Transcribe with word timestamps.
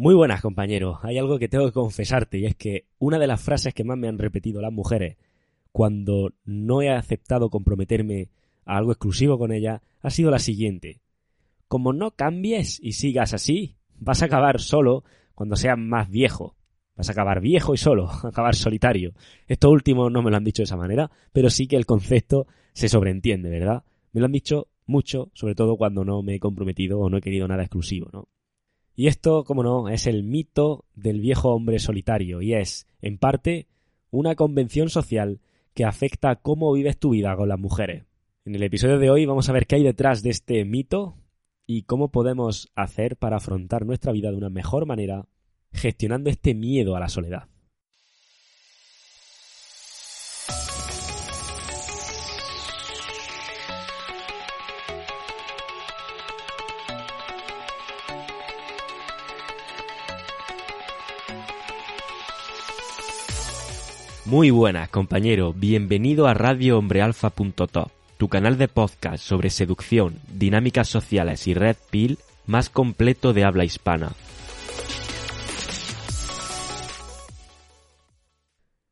Muy 0.00 0.14
buenas, 0.14 0.42
compañeros. 0.42 0.98
Hay 1.02 1.18
algo 1.18 1.40
que 1.40 1.48
tengo 1.48 1.66
que 1.66 1.72
confesarte 1.72 2.38
y 2.38 2.46
es 2.46 2.54
que 2.54 2.84
una 3.00 3.18
de 3.18 3.26
las 3.26 3.42
frases 3.42 3.74
que 3.74 3.82
más 3.82 3.98
me 3.98 4.06
han 4.06 4.16
repetido 4.16 4.60
las 4.60 4.72
mujeres 4.72 5.16
cuando 5.72 6.34
no 6.44 6.82
he 6.82 6.88
aceptado 6.88 7.50
comprometerme 7.50 8.28
a 8.64 8.76
algo 8.76 8.92
exclusivo 8.92 9.38
con 9.38 9.50
ella 9.50 9.82
ha 10.00 10.10
sido 10.10 10.30
la 10.30 10.38
siguiente. 10.38 11.00
Como 11.66 11.92
no 11.92 12.12
cambies 12.12 12.78
y 12.80 12.92
sigas 12.92 13.34
así, 13.34 13.74
vas 13.96 14.22
a 14.22 14.26
acabar 14.26 14.60
solo 14.60 15.02
cuando 15.34 15.56
seas 15.56 15.76
más 15.76 16.08
viejo. 16.08 16.54
Vas 16.94 17.08
a 17.08 17.12
acabar 17.12 17.40
viejo 17.40 17.74
y 17.74 17.78
solo, 17.78 18.08
acabar 18.22 18.54
solitario. 18.54 19.14
Esto 19.48 19.68
último 19.68 20.10
no 20.10 20.22
me 20.22 20.30
lo 20.30 20.36
han 20.36 20.44
dicho 20.44 20.62
de 20.62 20.66
esa 20.66 20.76
manera, 20.76 21.10
pero 21.32 21.50
sí 21.50 21.66
que 21.66 21.74
el 21.74 21.86
concepto 21.86 22.46
se 22.72 22.88
sobreentiende, 22.88 23.50
¿verdad? 23.50 23.82
Me 24.12 24.20
lo 24.20 24.26
han 24.26 24.32
dicho 24.32 24.68
mucho, 24.86 25.32
sobre 25.34 25.56
todo 25.56 25.76
cuando 25.76 26.04
no 26.04 26.22
me 26.22 26.36
he 26.36 26.38
comprometido 26.38 27.00
o 27.00 27.10
no 27.10 27.16
he 27.16 27.20
querido 27.20 27.48
nada 27.48 27.64
exclusivo, 27.64 28.08
¿no? 28.12 28.28
Y 28.98 29.06
esto, 29.06 29.44
como 29.44 29.62
no, 29.62 29.88
es 29.88 30.08
el 30.08 30.24
mito 30.24 30.84
del 30.96 31.20
viejo 31.20 31.54
hombre 31.54 31.78
solitario 31.78 32.42
y 32.42 32.54
es, 32.54 32.88
en 33.00 33.16
parte, 33.16 33.68
una 34.10 34.34
convención 34.34 34.90
social 34.90 35.40
que 35.72 35.84
afecta 35.84 36.34
cómo 36.34 36.72
vives 36.72 36.98
tu 36.98 37.10
vida 37.10 37.36
con 37.36 37.48
las 37.48 37.60
mujeres. 37.60 38.06
En 38.44 38.56
el 38.56 38.62
episodio 38.64 38.98
de 38.98 39.08
hoy 39.08 39.24
vamos 39.24 39.48
a 39.48 39.52
ver 39.52 39.68
qué 39.68 39.76
hay 39.76 39.84
detrás 39.84 40.24
de 40.24 40.30
este 40.30 40.64
mito 40.64 41.14
y 41.64 41.82
cómo 41.82 42.10
podemos 42.10 42.72
hacer 42.74 43.16
para 43.16 43.36
afrontar 43.36 43.86
nuestra 43.86 44.10
vida 44.10 44.32
de 44.32 44.36
una 44.36 44.50
mejor 44.50 44.84
manera 44.84 45.28
gestionando 45.70 46.28
este 46.28 46.54
miedo 46.54 46.96
a 46.96 47.00
la 47.00 47.08
soledad. 47.08 47.44
Muy 64.28 64.50
buenas, 64.50 64.90
compañero. 64.90 65.54
Bienvenido 65.54 66.26
a 66.26 66.34
RadioHombreAlfa.top, 66.34 67.88
tu 68.18 68.28
canal 68.28 68.58
de 68.58 68.68
podcast 68.68 69.24
sobre 69.24 69.48
seducción, 69.48 70.18
dinámicas 70.30 70.86
sociales 70.86 71.46
y 71.46 71.54
red 71.54 71.76
pill 71.90 72.18
más 72.44 72.68
completo 72.68 73.32
de 73.32 73.44
habla 73.44 73.64
hispana. 73.64 74.12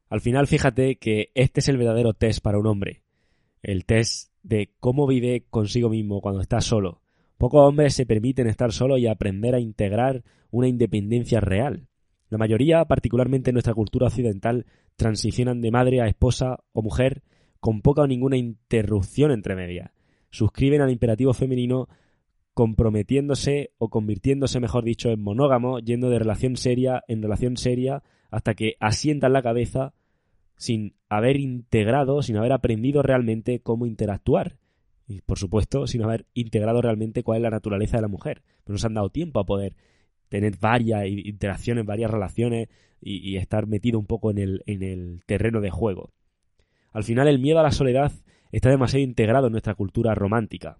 Al 0.09 0.23
final, 0.23 0.47
fíjate 0.47 0.97
que 0.97 1.33
este 1.35 1.61
es 1.61 1.69
el 1.69 1.77
verdadero 1.77 2.15
test 2.15 2.41
para 2.41 2.59
un 2.59 2.67
hombre. 2.67 3.03
El 3.63 3.85
test 3.85 4.33
de 4.43 4.73
cómo 4.81 5.07
vive 5.07 5.45
consigo 5.51 5.91
mismo 5.91 6.23
cuando 6.23 6.41
está 6.41 6.63
solo. 6.63 7.03
Pocos 7.37 7.61
hombres 7.61 7.93
se 7.93 8.07
permiten 8.07 8.47
estar 8.47 8.73
solos 8.73 9.01
y 9.01 9.07
aprender 9.07 9.55
a 9.55 9.61
integrar 9.61 10.25
una 10.51 10.67
independencia 10.67 11.41
real. 11.41 11.89
La 12.29 12.39
mayoría, 12.39 12.85
particularmente 12.85 13.51
en 13.51 13.55
nuestra 13.55 13.75
cultura 13.75 14.09
occidental, 14.09 14.67
transicionan 14.97 15.61
de 15.61 15.71
madre 15.71 16.01
a 16.01 16.09
esposa 16.09 16.59
o 16.73 16.83
mujer 16.83 17.23
con 17.61 17.83
poca 17.83 18.03
o 18.03 18.07
ninguna 18.07 18.37
interrupción 18.37 19.31
entre 19.31 19.57
medias. 19.57 19.91
Suscriben 20.31 20.81
al 20.81 20.91
imperativo 20.91 21.33
femenino 21.33 21.89
comprometiéndose 22.53 23.73
o 23.79 23.91
convirtiéndose, 23.91 24.61
mejor 24.61 24.85
dicho, 24.85 25.11
en 25.11 25.23
monógamo, 25.23 25.79
yendo 25.79 26.11
de 26.11 26.19
relación 26.19 26.57
seria 26.57 27.05
en 27.07 27.23
relación 27.23 27.57
seria 27.57 28.03
hasta 28.31 28.55
que 28.55 28.77
asientan 28.81 29.33
la 29.33 29.43
cabeza 29.43 29.95
sin 30.57 30.95
haber 31.09 31.37
integrado, 31.37 32.23
sin 32.23 32.37
haber 32.37 32.53
aprendido 32.53 33.03
realmente 33.03 33.61
cómo 33.61 33.87
interactuar. 33.87 34.57
Y 35.07 35.21
por 35.21 35.39
supuesto, 35.39 35.87
sin 35.87 36.03
haber 36.03 36.27
integrado 36.35 36.83
realmente 36.83 37.23
cuál 37.23 37.39
es 37.39 37.43
la 37.43 37.51
naturaleza 37.51 37.99
de 37.99 38.03
la 38.03 38.09
mujer. 38.09 38.43
Pero 38.65 38.75
no 38.75 38.79
se 38.79 38.87
han 38.87 38.95
dado 38.95 39.11
tiempo 39.11 39.39
a 39.39 39.47
poder 39.47 39.77
tener 40.29 40.57
varias 40.59 41.07
interacciones, 41.07 41.85
varias 41.85 42.11
relaciones 42.11 42.69
y, 43.01 43.37
estar 43.37 43.67
metido 43.67 43.99
un 43.99 44.07
poco 44.07 44.31
en 44.31 44.39
el, 44.39 44.63
en 44.67 44.83
el 44.83 45.23
terreno 45.27 45.61
de 45.61 45.71
juego. 45.71 46.13
Al 46.93 47.05
final 47.05 47.29
el 47.29 47.39
miedo 47.39 47.59
a 47.59 47.63
la 47.63 47.71
soledad 47.71 48.13
está 48.53 48.71
demasiado 48.71 49.05
integrado 49.05 49.47
en 49.47 49.53
nuestra 49.53 49.75
cultura 49.75 50.15
romántica. 50.15 50.79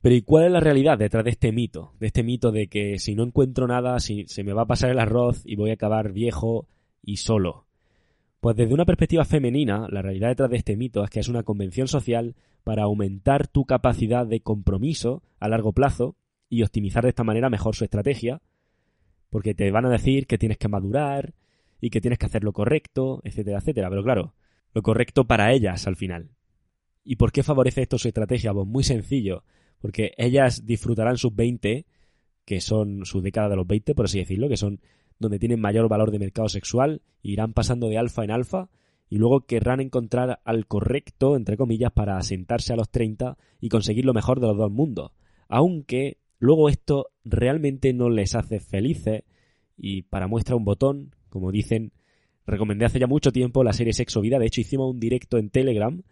Pero 0.00 0.14
¿y 0.16 0.22
cuál 0.22 0.46
es 0.46 0.52
la 0.52 0.60
realidad 0.60 0.98
detrás 0.98 1.24
de 1.24 1.30
este 1.30 1.52
mito? 1.52 1.94
De 2.00 2.08
este 2.08 2.22
mito 2.22 2.50
de 2.50 2.68
que 2.68 2.98
si 2.98 3.14
no 3.14 3.22
encuentro 3.22 3.66
nada, 3.66 4.00
si 4.00 4.26
se 4.26 4.42
me 4.42 4.52
va 4.52 4.62
a 4.62 4.66
pasar 4.66 4.90
el 4.90 4.98
arroz 4.98 5.42
y 5.44 5.56
voy 5.56 5.70
a 5.70 5.74
acabar 5.74 6.12
viejo 6.12 6.66
y 7.02 7.18
solo. 7.18 7.66
Pues 8.40 8.56
desde 8.56 8.74
una 8.74 8.84
perspectiva 8.84 9.24
femenina, 9.24 9.86
la 9.88 10.02
realidad 10.02 10.30
detrás 10.30 10.50
de 10.50 10.56
este 10.56 10.76
mito 10.76 11.04
es 11.04 11.10
que 11.10 11.20
es 11.20 11.28
una 11.28 11.44
convención 11.44 11.86
social 11.86 12.34
para 12.64 12.82
aumentar 12.82 13.46
tu 13.46 13.64
capacidad 13.64 14.26
de 14.26 14.40
compromiso 14.40 15.22
a 15.38 15.48
largo 15.48 15.72
plazo 15.72 16.16
y 16.48 16.64
optimizar 16.64 17.04
de 17.04 17.10
esta 17.10 17.22
manera 17.22 17.50
mejor 17.50 17.76
su 17.76 17.84
estrategia, 17.84 18.42
porque 19.32 19.54
te 19.54 19.70
van 19.70 19.86
a 19.86 19.88
decir 19.88 20.26
que 20.26 20.36
tienes 20.36 20.58
que 20.58 20.68
madurar 20.68 21.32
y 21.80 21.88
que 21.88 22.02
tienes 22.02 22.18
que 22.18 22.26
hacer 22.26 22.44
lo 22.44 22.52
correcto, 22.52 23.22
etcétera, 23.24 23.60
etcétera. 23.60 23.88
Pero 23.88 24.04
claro, 24.04 24.34
lo 24.74 24.82
correcto 24.82 25.24
para 25.24 25.54
ellas 25.54 25.86
al 25.86 25.96
final. 25.96 26.32
¿Y 27.02 27.16
por 27.16 27.32
qué 27.32 27.42
favorece 27.42 27.80
esto 27.80 27.96
su 27.96 28.08
estrategia? 28.08 28.52
Pues 28.52 28.68
muy 28.68 28.84
sencillo, 28.84 29.42
porque 29.80 30.12
ellas 30.18 30.66
disfrutarán 30.66 31.16
sus 31.16 31.34
20, 31.34 31.86
que 32.44 32.60
son 32.60 33.06
su 33.06 33.22
década 33.22 33.48
de 33.48 33.56
los 33.56 33.66
20, 33.66 33.94
por 33.94 34.04
así 34.04 34.18
decirlo, 34.18 34.50
que 34.50 34.58
son 34.58 34.82
donde 35.18 35.38
tienen 35.38 35.62
mayor 35.62 35.88
valor 35.88 36.10
de 36.10 36.18
mercado 36.18 36.50
sexual, 36.50 37.00
irán 37.22 37.54
pasando 37.54 37.88
de 37.88 37.96
alfa 37.96 38.24
en 38.24 38.32
alfa 38.32 38.68
y 39.08 39.16
luego 39.16 39.46
querrán 39.46 39.80
encontrar 39.80 40.40
al 40.44 40.66
correcto, 40.66 41.36
entre 41.36 41.56
comillas, 41.56 41.92
para 41.92 42.18
asentarse 42.18 42.74
a 42.74 42.76
los 42.76 42.90
30 42.90 43.38
y 43.62 43.70
conseguir 43.70 44.04
lo 44.04 44.12
mejor 44.12 44.40
de 44.40 44.48
los 44.48 44.58
dos 44.58 44.70
mundos. 44.70 45.12
Aunque 45.48 46.18
Luego 46.42 46.68
esto 46.68 47.12
realmente 47.24 47.92
no 47.92 48.10
les 48.10 48.34
hace 48.34 48.58
felices 48.58 49.22
y 49.76 50.02
para 50.02 50.26
muestra 50.26 50.56
un 50.56 50.64
botón, 50.64 51.14
como 51.28 51.52
dicen, 51.52 51.92
recomendé 52.46 52.84
hace 52.84 52.98
ya 52.98 53.06
mucho 53.06 53.30
tiempo 53.30 53.62
la 53.62 53.72
serie 53.72 53.92
Sexo 53.92 54.20
Vida, 54.20 54.40
de 54.40 54.46
hecho 54.46 54.60
hicimos 54.60 54.92
un 54.92 54.98
directo 54.98 55.38
en 55.38 55.50
Telegram 55.50 56.02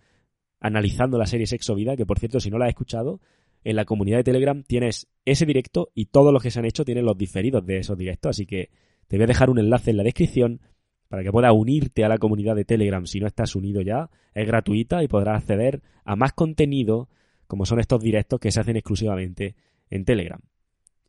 analizando 0.60 1.18
la 1.18 1.26
serie 1.26 1.48
Sexo 1.48 1.74
Vida, 1.74 1.96
que 1.96 2.06
por 2.06 2.20
cierto 2.20 2.38
si 2.38 2.48
no 2.48 2.58
la 2.58 2.66
has 2.66 2.68
escuchado, 2.68 3.20
en 3.64 3.74
la 3.74 3.84
comunidad 3.84 4.18
de 4.18 4.22
Telegram 4.22 4.62
tienes 4.62 5.08
ese 5.24 5.46
directo 5.46 5.90
y 5.96 6.06
todos 6.06 6.32
los 6.32 6.40
que 6.40 6.52
se 6.52 6.60
han 6.60 6.64
hecho 6.64 6.84
tienen 6.84 7.06
los 7.06 7.18
diferidos 7.18 7.66
de 7.66 7.78
esos 7.78 7.98
directos, 7.98 8.30
así 8.30 8.46
que 8.46 8.70
te 9.08 9.16
voy 9.16 9.24
a 9.24 9.26
dejar 9.26 9.50
un 9.50 9.58
enlace 9.58 9.90
en 9.90 9.96
la 9.96 10.04
descripción 10.04 10.60
para 11.08 11.24
que 11.24 11.32
puedas 11.32 11.52
unirte 11.52 12.04
a 12.04 12.08
la 12.08 12.18
comunidad 12.18 12.54
de 12.54 12.64
Telegram 12.64 13.04
si 13.04 13.18
no 13.18 13.26
estás 13.26 13.56
unido 13.56 13.80
ya, 13.80 14.10
es 14.32 14.46
gratuita 14.46 15.02
y 15.02 15.08
podrás 15.08 15.42
acceder 15.42 15.82
a 16.04 16.14
más 16.14 16.34
contenido 16.34 17.08
como 17.48 17.66
son 17.66 17.80
estos 17.80 18.00
directos 18.00 18.38
que 18.38 18.52
se 18.52 18.60
hacen 18.60 18.76
exclusivamente 18.76 19.56
en 19.90 20.04
Telegram. 20.04 20.40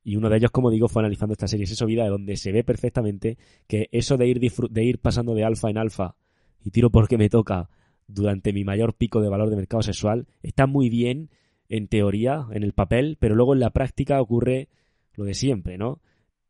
Y 0.04 0.16
uno 0.16 0.30
de 0.30 0.38
ellos, 0.38 0.52
como 0.52 0.72
digo, 0.72 0.88
fue 0.88 1.02
analizando 1.02 1.34
esta 1.34 1.48
serie 1.48 1.66
Eso 1.66 1.86
Vida, 1.86 2.08
donde 2.08 2.36
se 2.36 2.52
ve 2.52 2.64
perfectamente 2.64 3.38
que 3.68 3.88
eso 3.92 4.18
de 4.18 4.28
ir, 4.28 4.40
de 4.40 4.84
ir 4.84 5.00
pasando 5.00 5.36
de 5.36 5.44
alfa 5.44 5.70
en 5.70 5.78
alfa 5.78 6.16
y 6.64 6.72
tiro 6.72 6.90
porque 6.90 7.18
me 7.18 7.30
toca 7.30 7.70
durante 8.08 8.52
mi 8.54 8.64
mayor 8.64 8.96
pico 8.96 9.22
de 9.22 9.30
valor 9.30 9.50
de 9.50 9.56
mercado 9.56 9.84
sexual 9.84 10.28
está 10.42 10.68
muy 10.68 10.90
bien 10.90 11.30
en 11.70 11.88
teoría, 11.88 12.48
en 12.52 12.64
el 12.64 12.74
papel, 12.74 13.18
pero 13.20 13.36
luego 13.36 13.54
en 13.54 13.62
la 13.62 13.70
práctica 13.70 14.22
ocurre 14.22 14.68
lo 15.14 15.24
de 15.24 15.34
siempre, 15.34 15.78
¿no? 15.78 16.02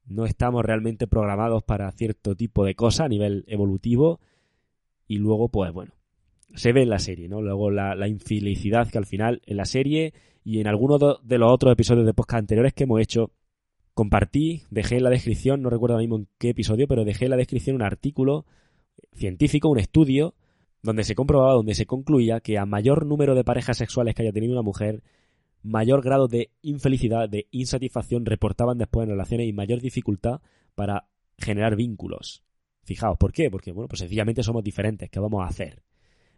No 0.06 0.26
estamos 0.26 0.66
realmente 0.66 1.08
programados 1.08 1.64
para 1.64 1.92
cierto 1.92 2.36
tipo 2.36 2.66
de 2.66 2.76
cosa 2.76 3.06
a 3.06 3.10
nivel 3.10 3.46
evolutivo 3.48 4.20
y 5.08 5.18
luego, 5.18 5.50
pues 5.50 5.72
bueno, 5.72 5.94
se 6.56 6.74
ve 6.74 6.84
en 6.84 6.90
la 6.90 7.00
serie, 7.00 7.30
¿no? 7.30 7.42
Luego 7.42 7.72
la, 7.72 8.08
infelicidad 8.08 8.90
que 8.90 8.98
al 8.98 9.06
final 9.06 9.42
en 9.46 9.58
la 9.58 9.66
serie 9.66 10.14
y 10.44 10.60
en 10.60 10.68
algunos 10.68 11.00
de 11.24 11.38
los 11.38 11.52
otros 11.52 11.74
episodios 11.74 12.06
de 12.06 12.14
podcast 12.14 12.40
anteriores 12.40 12.74
que 12.74 12.84
hemos 12.84 13.00
hecho, 13.00 13.32
compartí, 13.94 14.64
dejé 14.70 14.98
en 14.98 15.04
la 15.04 15.10
descripción, 15.10 15.62
no 15.62 15.70
recuerdo 15.70 15.96
ahora 15.96 16.04
mismo 16.04 16.18
en 16.18 16.28
qué 16.38 16.50
episodio, 16.50 16.88
pero 16.88 17.06
dejé 17.06 17.26
en 17.26 17.32
la 17.32 17.38
descripción 17.38 17.76
un 17.76 17.84
artículo 17.84 18.46
científico, 19.14 19.70
un 19.70 19.80
estudio, 19.80 20.36
donde 20.82 21.04
se 21.04 21.16
comprobaba, 21.16 21.54
donde 21.54 21.76
se 21.76 21.86
concluía 21.86 22.40
que 22.40 22.58
a 22.58 22.66
mayor 22.66 23.06
número 23.06 23.36
de 23.36 23.44
parejas 23.44 23.78
sexuales 23.78 24.16
que 24.16 24.24
haya 24.24 24.32
tenido 24.32 24.54
una 24.54 24.64
mujer, 24.64 25.04
mayor 25.62 26.04
grado 26.04 26.28
de 26.28 26.52
infelicidad, 26.62 27.30
de 27.30 27.48
insatisfacción 27.52 28.26
reportaban 28.26 28.78
después 28.78 29.06
en 29.06 29.12
relaciones 29.12 29.48
y 29.48 29.54
mayor 29.54 29.80
dificultad 29.80 30.42
para 30.74 31.08
generar 31.38 31.76
vínculos. 31.76 32.44
Fijaos, 32.84 33.18
¿por 33.18 33.32
qué? 33.32 33.52
Porque, 33.52 33.72
bueno, 33.72 33.88
pues 33.88 34.00
sencillamente 34.00 34.42
somos 34.42 34.64
diferentes, 34.64 35.10
¿qué 35.10 35.20
vamos 35.20 35.44
a 35.44 35.48
hacer? 35.48 35.84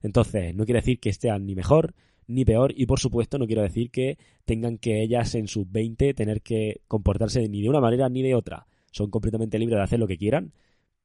Entonces, 0.04 0.54
no 0.54 0.66
quiere 0.66 0.82
decir 0.82 1.00
que 1.00 1.10
estén 1.10 1.46
ni 1.46 1.56
mejor 1.56 1.96
ni 2.28 2.46
peor 2.46 2.74
y 2.76 2.86
por 2.86 3.00
supuesto 3.00 3.38
no 3.38 3.48
quiero 3.48 3.64
decir 3.64 3.90
que 3.90 4.18
tengan 4.46 4.78
que 4.78 5.02
ellas 5.02 5.36
en 5.36 5.48
sus 5.48 5.70
20 5.70 6.14
tener 6.14 6.42
que 6.42 6.82
comportarse 6.88 7.48
ni 7.50 7.62
de 7.62 7.70
una 7.70 7.82
manera 7.82 8.08
ni 8.10 8.22
de 8.22 8.36
otra. 8.36 8.68
son 8.92 9.10
completamente 9.10 9.58
libres 9.58 9.78
de 9.78 9.84
hacer 9.84 10.00
lo 10.00 10.08
que 10.08 10.18
quieran, 10.18 10.54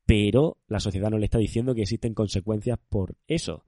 pero 0.04 0.58
la 0.68 0.78
sociedad 0.78 1.10
no 1.10 1.18
le 1.18 1.24
está 1.24 1.38
diciendo 1.38 1.74
que 1.74 1.82
existen 1.82 2.12
consecuencias 2.12 2.78
por 2.90 3.14
eso. 3.26 3.64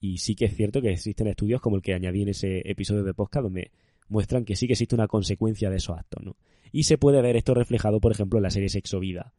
Y 0.00 0.18
sí 0.18 0.34
que 0.34 0.46
es 0.46 0.56
cierto 0.56 0.80
que 0.80 0.90
existen 0.90 1.26
estudios 1.26 1.60
como 1.60 1.76
el 1.76 1.82
que 1.82 1.92
añadí 1.92 2.22
en 2.22 2.30
ese 2.30 2.62
episodio 2.64 3.02
de 3.04 3.14
podcast 3.14 3.44
donde 3.44 3.72
muestran 4.08 4.44
que 4.44 4.56
sí 4.56 4.66
que 4.66 4.72
existe 4.72 4.94
una 4.94 5.08
consecuencia 5.08 5.70
de 5.70 5.76
esos 5.76 5.98
actos, 5.98 6.24
¿no? 6.24 6.36
Y 6.72 6.84
se 6.84 6.98
puede 6.98 7.20
ver 7.20 7.36
esto 7.36 7.54
reflejado, 7.54 8.00
por 8.00 8.12
ejemplo, 8.12 8.38
en 8.38 8.44
la 8.44 8.50
serie 8.50 8.68
Sexo 8.68 9.00
Vida. 9.00 9.34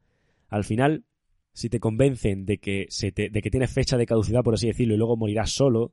Al 0.48 0.64
final, 0.64 1.06
si 1.60 1.70
te 1.70 1.80
convencen 1.80 2.46
de 2.46 2.58
que, 2.58 2.86
se 2.90 3.12
de 3.12 3.42
que 3.42 3.52
tienes 3.52 3.72
fecha 3.72 3.98
de 3.98 4.06
caducidad, 4.06 4.44
por 4.44 4.54
así 4.54 4.68
decirlo, 4.68 4.94
y 4.94 4.98
luego 4.98 5.18
morirás 5.18 5.52
solo, 5.52 5.92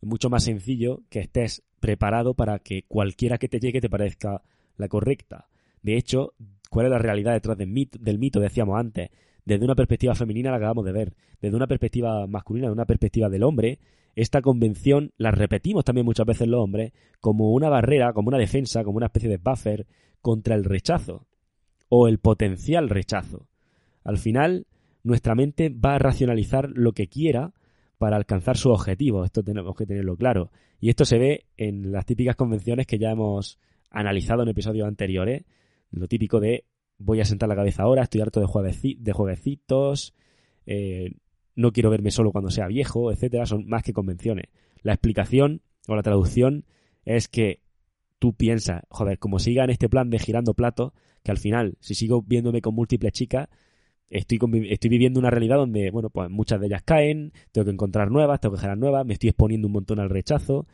es 0.00 0.08
mucho 0.08 0.30
más 0.30 0.44
sencillo 0.44 1.02
que 1.10 1.20
estés 1.20 1.62
preparado 1.80 2.34
para 2.34 2.58
que 2.58 2.84
cualquiera 2.88 3.38
que 3.38 3.48
te 3.48 3.60
llegue 3.60 3.80
te 3.80 3.90
parezca 3.90 4.42
la 4.76 4.88
correcta. 4.88 5.48
De 5.82 5.96
hecho, 5.96 6.34
¿cuál 6.70 6.86
es 6.86 6.92
la 6.92 6.98
realidad 6.98 7.32
detrás 7.32 7.58
del 7.58 7.68
mito, 7.68 7.98
del 8.00 8.18
mito 8.18 8.40
decíamos 8.40 8.78
antes? 8.78 9.10
desde 9.44 9.64
una 9.64 9.74
perspectiva 9.74 10.14
femenina 10.14 10.50
la 10.50 10.56
acabamos 10.56 10.84
de 10.84 10.92
ver, 10.92 11.14
desde 11.40 11.56
una 11.56 11.66
perspectiva 11.66 12.26
masculina, 12.26 12.66
desde 12.66 12.74
una 12.74 12.86
perspectiva 12.86 13.28
del 13.28 13.42
hombre, 13.42 13.78
esta 14.16 14.40
convención 14.40 15.12
la 15.16 15.30
repetimos 15.30 15.84
también 15.84 16.06
muchas 16.06 16.26
veces 16.26 16.48
los 16.48 16.62
hombres 16.62 16.92
como 17.20 17.52
una 17.52 17.68
barrera, 17.68 18.12
como 18.12 18.28
una 18.28 18.38
defensa, 18.38 18.84
como 18.84 18.96
una 18.96 19.06
especie 19.06 19.28
de 19.28 19.38
buffer 19.38 19.86
contra 20.20 20.54
el 20.54 20.64
rechazo 20.64 21.26
o 21.88 22.08
el 22.08 22.18
potencial 22.18 22.88
rechazo. 22.88 23.48
Al 24.04 24.18
final, 24.18 24.66
nuestra 25.04 25.34
mente 25.34 25.68
va 25.68 25.94
a 25.94 25.98
racionalizar 25.98 26.70
lo 26.70 26.92
que 26.92 27.08
quiera 27.08 27.52
para 27.98 28.16
alcanzar 28.16 28.56
su 28.56 28.70
objetivo. 28.70 29.24
Esto 29.24 29.44
tenemos 29.44 29.76
que 29.76 29.86
tenerlo 29.86 30.16
claro. 30.16 30.50
Y 30.80 30.88
esto 30.88 31.04
se 31.04 31.18
ve 31.18 31.46
en 31.56 31.92
las 31.92 32.06
típicas 32.06 32.34
convenciones 32.36 32.86
que 32.86 32.98
ya 32.98 33.10
hemos 33.10 33.58
analizado 33.90 34.42
en 34.42 34.48
episodios 34.48 34.88
anteriores. 34.88 35.44
Lo 35.90 36.08
típico 36.08 36.40
de 36.40 36.64
voy 36.98 37.20
a 37.20 37.24
sentar 37.24 37.48
la 37.48 37.54
cabeza 37.54 37.82
ahora, 37.82 38.02
estoy 38.02 38.20
harto 38.20 38.40
de, 38.40 38.96
de 38.98 39.12
jueguecitos, 39.12 40.14
eh, 40.66 41.12
no 41.54 41.72
quiero 41.72 41.90
verme 41.90 42.10
solo 42.10 42.32
cuando 42.32 42.50
sea 42.50 42.66
viejo, 42.66 43.12
etcétera, 43.12 43.46
son 43.46 43.66
más 43.66 43.82
que 43.82 43.92
convenciones. 43.92 44.46
La 44.82 44.92
explicación 44.92 45.62
o 45.86 45.94
la 45.94 46.02
traducción 46.02 46.64
es 47.04 47.28
que 47.28 47.60
tú 48.18 48.34
piensas, 48.34 48.82
joder, 48.88 49.18
como 49.18 49.38
siga 49.38 49.64
en 49.64 49.70
este 49.70 49.88
plan 49.88 50.10
de 50.10 50.18
girando 50.18 50.54
platos, 50.54 50.92
que 51.22 51.30
al 51.30 51.38
final, 51.38 51.76
si 51.80 51.94
sigo 51.94 52.22
viéndome 52.22 52.60
con 52.60 52.74
múltiples 52.74 53.12
chicas, 53.12 53.48
estoy, 54.08 54.38
estoy 54.70 54.90
viviendo 54.90 55.20
una 55.20 55.30
realidad 55.30 55.56
donde, 55.56 55.90
bueno, 55.90 56.10
pues 56.10 56.30
muchas 56.30 56.60
de 56.60 56.66
ellas 56.66 56.82
caen, 56.84 57.32
tengo 57.52 57.64
que 57.64 57.72
encontrar 57.72 58.10
nuevas, 58.10 58.40
tengo 58.40 58.54
que 58.54 58.60
generar 58.60 58.78
nuevas, 58.78 59.06
me 59.06 59.14
estoy 59.14 59.30
exponiendo 59.30 59.68
un 59.68 59.72
montón 59.72 60.00
al 60.00 60.10
rechazo, 60.10 60.66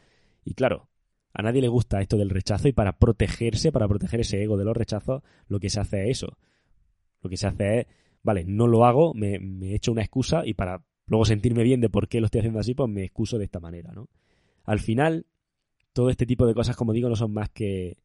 y 0.44 0.54
claro, 0.54 0.88
a 1.32 1.42
nadie 1.42 1.60
le 1.60 1.68
gusta 1.68 2.00
esto 2.00 2.16
del 2.16 2.30
rechazo 2.30 2.68
y 2.68 2.72
para 2.72 2.98
protegerse, 2.98 3.72
para 3.72 3.88
proteger 3.88 4.20
ese 4.20 4.42
ego 4.42 4.56
de 4.56 4.64
los 4.64 4.76
rechazos, 4.76 5.22
lo 5.48 5.60
que 5.60 5.70
se 5.70 5.80
hace 5.80 6.04
es 6.04 6.18
eso. 6.18 6.36
Lo 7.22 7.30
que 7.30 7.36
se 7.36 7.46
hace 7.46 7.80
es, 7.80 7.86
vale, 8.22 8.44
no 8.44 8.66
lo 8.66 8.84
hago, 8.84 9.14
me, 9.14 9.38
me 9.38 9.74
echo 9.74 9.92
una 9.92 10.02
excusa 10.02 10.42
y 10.44 10.54
para 10.54 10.82
luego 11.06 11.24
sentirme 11.24 11.62
bien 11.62 11.80
de 11.80 11.90
por 11.90 12.08
qué 12.08 12.20
lo 12.20 12.26
estoy 12.26 12.40
haciendo 12.40 12.60
así, 12.60 12.74
pues 12.74 12.88
me 12.88 13.04
excuso 13.04 13.38
de 13.38 13.44
esta 13.44 13.60
manera, 13.60 13.92
¿no? 13.92 14.08
Al 14.64 14.80
final, 14.80 15.26
todo 15.92 16.10
este 16.10 16.26
tipo 16.26 16.46
de 16.46 16.54
cosas, 16.54 16.76
como 16.76 16.92
digo, 16.92 17.08
no 17.08 17.16
son 17.16 17.32
más 17.32 17.50
que 17.50 17.98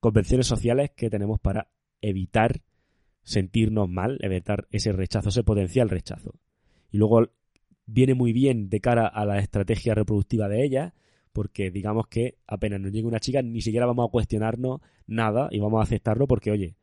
convenciones 0.00 0.46
sociales 0.46 0.90
que 0.96 1.10
tenemos 1.10 1.40
para 1.40 1.68
evitar 2.00 2.60
sentirnos 3.22 3.88
mal, 3.88 4.18
evitar 4.22 4.66
ese 4.70 4.92
rechazo, 4.92 5.28
ese 5.28 5.44
potencial 5.44 5.88
rechazo. 5.88 6.34
Y 6.90 6.98
luego 6.98 7.30
viene 7.86 8.14
muy 8.14 8.32
bien 8.32 8.68
de 8.68 8.80
cara 8.80 9.06
a 9.06 9.24
la 9.24 9.38
estrategia 9.38 9.94
reproductiva 9.94 10.48
de 10.48 10.64
ellas, 10.64 10.92
porque 11.32 11.70
digamos 11.70 12.06
que 12.08 12.38
apenas 12.46 12.80
nos 12.80 12.92
llegue 12.92 13.06
una 13.06 13.20
chica 13.20 13.42
ni 13.42 13.60
siquiera 13.60 13.86
vamos 13.86 14.08
a 14.08 14.10
cuestionarnos 14.10 14.80
nada 15.06 15.48
y 15.50 15.60
vamos 15.60 15.80
a 15.80 15.84
aceptarlo 15.84 16.26
porque, 16.26 16.50
oye, 16.50 16.76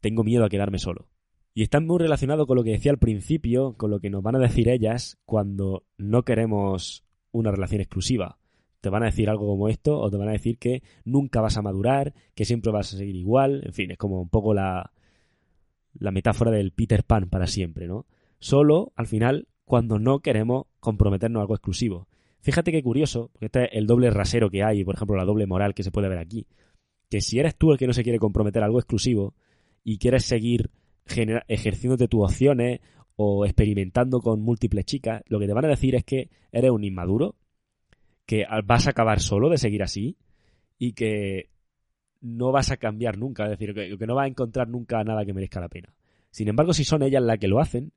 tengo 0.00 0.24
miedo 0.24 0.44
a 0.44 0.48
quedarme 0.48 0.78
solo. 0.78 1.08
Y 1.54 1.62
está 1.62 1.80
muy 1.80 1.98
relacionado 1.98 2.46
con 2.46 2.56
lo 2.56 2.64
que 2.64 2.72
decía 2.72 2.90
al 2.90 2.98
principio, 2.98 3.74
con 3.76 3.90
lo 3.90 4.00
que 4.00 4.10
nos 4.10 4.22
van 4.22 4.36
a 4.36 4.40
decir 4.40 4.68
ellas 4.68 5.18
cuando 5.24 5.84
no 5.96 6.24
queremos 6.24 7.04
una 7.30 7.50
relación 7.50 7.80
exclusiva. 7.80 8.38
Te 8.80 8.90
van 8.90 9.02
a 9.02 9.06
decir 9.06 9.30
algo 9.30 9.46
como 9.46 9.68
esto 9.68 9.98
o 9.98 10.10
te 10.10 10.16
van 10.16 10.28
a 10.28 10.32
decir 10.32 10.58
que 10.58 10.82
nunca 11.04 11.40
vas 11.40 11.56
a 11.56 11.62
madurar, 11.62 12.12
que 12.34 12.44
siempre 12.44 12.72
vas 12.72 12.92
a 12.92 12.98
seguir 12.98 13.16
igual, 13.16 13.62
en 13.64 13.72
fin, 13.72 13.90
es 13.92 13.98
como 13.98 14.20
un 14.20 14.28
poco 14.28 14.52
la, 14.52 14.92
la 15.94 16.10
metáfora 16.10 16.50
del 16.50 16.72
Peter 16.72 17.04
Pan 17.04 17.28
para 17.28 17.46
siempre, 17.46 17.86
¿no? 17.86 18.06
Solo, 18.38 18.92
al 18.96 19.06
final, 19.06 19.48
cuando 19.64 19.98
no 19.98 20.20
queremos 20.20 20.66
comprometernos 20.80 21.40
a 21.40 21.42
algo 21.42 21.54
exclusivo. 21.54 22.08
Fíjate 22.40 22.72
qué 22.72 22.82
curioso, 22.82 23.30
porque 23.32 23.46
este 23.46 23.64
es 23.64 23.70
el 23.72 23.86
doble 23.86 24.10
rasero 24.10 24.50
que 24.50 24.62
hay, 24.62 24.84
por 24.84 24.96
ejemplo, 24.96 25.16
la 25.16 25.24
doble 25.24 25.46
moral 25.46 25.74
que 25.74 25.82
se 25.82 25.90
puede 25.90 26.08
ver 26.08 26.18
aquí. 26.18 26.46
Que 27.08 27.20
si 27.20 27.38
eres 27.38 27.56
tú 27.56 27.72
el 27.72 27.78
que 27.78 27.86
no 27.86 27.94
se 27.94 28.02
quiere 28.02 28.18
comprometer 28.18 28.62
a 28.62 28.66
algo 28.66 28.78
exclusivo 28.78 29.34
y 29.82 29.98
quieres 29.98 30.24
seguir 30.24 30.70
ejerciéndote 31.48 32.08
tus 32.08 32.22
opciones 32.22 32.80
o 33.16 33.46
experimentando 33.46 34.20
con 34.20 34.40
múltiples 34.42 34.84
chicas, 34.84 35.22
lo 35.28 35.38
que 35.38 35.46
te 35.46 35.54
van 35.54 35.64
a 35.64 35.68
decir 35.68 35.94
es 35.94 36.04
que 36.04 36.28
eres 36.52 36.70
un 36.70 36.84
inmaduro, 36.84 37.36
que 38.26 38.44
vas 38.64 38.86
a 38.86 38.90
acabar 38.90 39.20
solo 39.20 39.48
de 39.48 39.58
seguir 39.58 39.82
así 39.82 40.16
y 40.78 40.92
que 40.92 41.50
no 42.24 42.52
vas 42.52 42.70
a 42.70 42.78
cambiar 42.78 43.18
nunca, 43.18 43.44
es 43.44 43.50
decir, 43.50 43.74
que, 43.74 43.96
que 43.98 44.06
no 44.06 44.14
vas 44.14 44.24
a 44.24 44.28
encontrar 44.28 44.68
nunca 44.68 45.04
nada 45.04 45.26
que 45.26 45.34
merezca 45.34 45.60
la 45.60 45.68
pena. 45.68 45.92
Sin 46.30 46.48
embargo, 46.48 46.72
si 46.72 46.82
son 46.82 47.02
ellas 47.02 47.22
las 47.22 47.38
que 47.38 47.48
lo 47.48 47.60
hacen, 47.60 47.92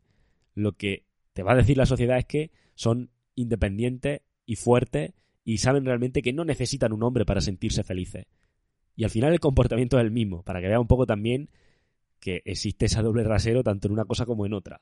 lo 0.53 0.73
que 0.73 1.03
te 1.31 1.43
va 1.43 1.53
a 1.53 1.55
decir 1.55 1.77
la 1.77 1.85
sociedad 1.85 2.17
es 2.17 2.25
que 2.25 2.51
son 2.75 3.09
independientes 3.35 4.21
y 4.45 4.55
fuertes 4.55 5.13
y 5.45 5.59
saben 5.59 5.85
realmente 5.85 6.21
que 6.21 6.33
no 6.33 6.43
necesitan 6.43 6.91
un 6.91 7.03
hombre 7.03 7.25
para 7.25 7.39
sentirse 7.39 7.83
felices. 7.83 8.25
Y 8.97 9.05
al 9.05 9.11
final 9.11 9.31
el 9.31 9.39
comportamiento 9.39 9.97
es 9.97 10.03
el 10.03 10.11
mismo, 10.11 10.43
para 10.43 10.59
que 10.59 10.67
vea 10.67 10.79
un 10.79 10.87
poco 10.87 11.05
también 11.05 11.49
que 12.19 12.41
existe 12.43 12.87
esa 12.87 13.01
doble 13.01 13.23
rasero 13.23 13.63
tanto 13.63 13.87
en 13.87 13.93
una 13.93 14.05
cosa 14.05 14.25
como 14.25 14.45
en 14.45 14.53
otra. 14.53 14.81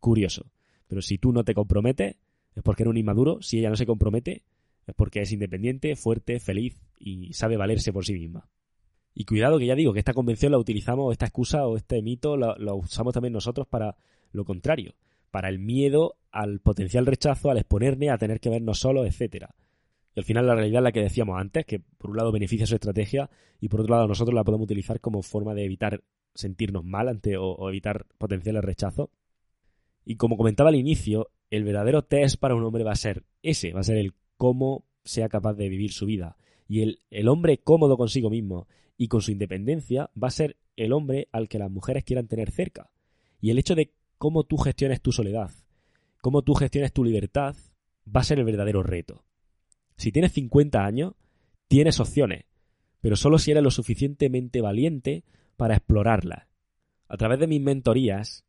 Curioso. 0.00 0.46
Pero 0.88 1.02
si 1.02 1.18
tú 1.18 1.32
no 1.32 1.44
te 1.44 1.52
comprometes, 1.52 2.16
es 2.54 2.62
porque 2.62 2.84
eres 2.84 2.90
un 2.90 2.96
inmaduro. 2.96 3.42
Si 3.42 3.58
ella 3.58 3.68
no 3.68 3.76
se 3.76 3.84
compromete, 3.84 4.42
es 4.86 4.94
porque 4.94 5.20
es 5.20 5.32
independiente, 5.32 5.96
fuerte, 5.96 6.40
feliz 6.40 6.80
y 6.98 7.32
sabe 7.34 7.56
valerse 7.56 7.92
por 7.92 8.06
sí 8.06 8.14
misma. 8.14 8.48
Y 9.16 9.24
cuidado 9.24 9.58
que 9.58 9.66
ya 9.66 9.74
digo 9.74 9.92
que 9.92 9.98
esta 9.98 10.14
convención 10.14 10.52
la 10.52 10.58
utilizamos, 10.58 11.10
esta 11.10 11.26
excusa 11.26 11.66
o 11.66 11.76
este 11.76 12.00
mito 12.02 12.36
lo 12.36 12.76
usamos 12.76 13.12
también 13.12 13.32
nosotros 13.32 13.66
para 13.66 13.96
lo 14.30 14.44
contrario 14.44 14.94
para 15.36 15.50
el 15.50 15.58
miedo 15.58 16.16
al 16.32 16.60
potencial 16.60 17.04
rechazo, 17.04 17.50
al 17.50 17.58
exponerme, 17.58 18.08
a 18.08 18.16
tener 18.16 18.40
que 18.40 18.48
vernos 18.48 18.78
solos, 18.78 19.06
etcétera. 19.06 19.54
Y 20.14 20.20
al 20.20 20.24
final 20.24 20.46
la 20.46 20.54
realidad 20.54 20.80
es 20.80 20.84
la 20.84 20.92
que 20.92 21.02
decíamos 21.02 21.38
antes, 21.38 21.66
que 21.66 21.78
por 21.78 22.08
un 22.08 22.16
lado 22.16 22.32
beneficia 22.32 22.66
su 22.66 22.74
estrategia 22.74 23.28
y 23.60 23.68
por 23.68 23.82
otro 23.82 23.96
lado 23.96 24.08
nosotros 24.08 24.34
la 24.34 24.44
podemos 24.44 24.64
utilizar 24.64 24.98
como 24.98 25.20
forma 25.20 25.52
de 25.52 25.66
evitar 25.66 26.02
sentirnos 26.34 26.84
mal 26.84 27.08
ante 27.08 27.36
o, 27.36 27.68
evitar 27.68 28.06
potenciales 28.16 28.64
rechazos. 28.64 29.10
Y 30.06 30.16
como 30.16 30.38
comentaba 30.38 30.70
al 30.70 30.76
inicio, 30.76 31.28
el 31.50 31.64
verdadero 31.64 32.02
test 32.02 32.40
para 32.40 32.54
un 32.54 32.64
hombre 32.64 32.82
va 32.82 32.92
a 32.92 32.96
ser 32.96 33.24
ese, 33.42 33.74
va 33.74 33.80
a 33.80 33.84
ser 33.84 33.98
el 33.98 34.14
cómo 34.38 34.86
sea 35.04 35.28
capaz 35.28 35.52
de 35.52 35.68
vivir 35.68 35.92
su 35.92 36.06
vida. 36.06 36.38
Y 36.66 36.98
el 37.10 37.28
hombre 37.28 37.58
cómodo 37.58 37.98
consigo 37.98 38.30
mismo 38.30 38.68
y 38.96 39.08
con 39.08 39.22
su 39.22 39.30
independencia 39.30 40.10
va 40.20 40.28
a 40.28 40.32
ser 40.32 40.56
el 40.76 40.92
hombre 40.92 41.28
al 41.32 41.48
que 41.48 41.58
las 41.58 41.70
mujeres 41.70 42.04
quieran 42.04 42.28
tener 42.28 42.50
cerca. 42.50 42.90
Y 43.40 43.50
el 43.50 43.58
hecho 43.58 43.74
de 43.74 43.92
cómo 44.18 44.44
tú 44.44 44.56
gestiones 44.56 45.00
tu 45.00 45.12
soledad, 45.12 45.50
cómo 46.20 46.42
tú 46.42 46.54
gestiones 46.54 46.92
tu 46.92 47.04
libertad, 47.04 47.56
va 48.14 48.20
a 48.20 48.24
ser 48.24 48.38
el 48.38 48.44
verdadero 48.44 48.82
reto. 48.82 49.24
Si 49.96 50.12
tienes 50.12 50.32
50 50.32 50.84
años, 50.84 51.14
tienes 51.68 52.00
opciones, 52.00 52.44
pero 53.00 53.16
solo 53.16 53.38
si 53.38 53.50
eres 53.50 53.62
lo 53.62 53.70
suficientemente 53.70 54.60
valiente 54.60 55.24
para 55.56 55.76
explorarlas. 55.76 56.46
A 57.08 57.16
través 57.16 57.38
de 57.38 57.46
mis 57.46 57.60
mentorías 57.60 58.44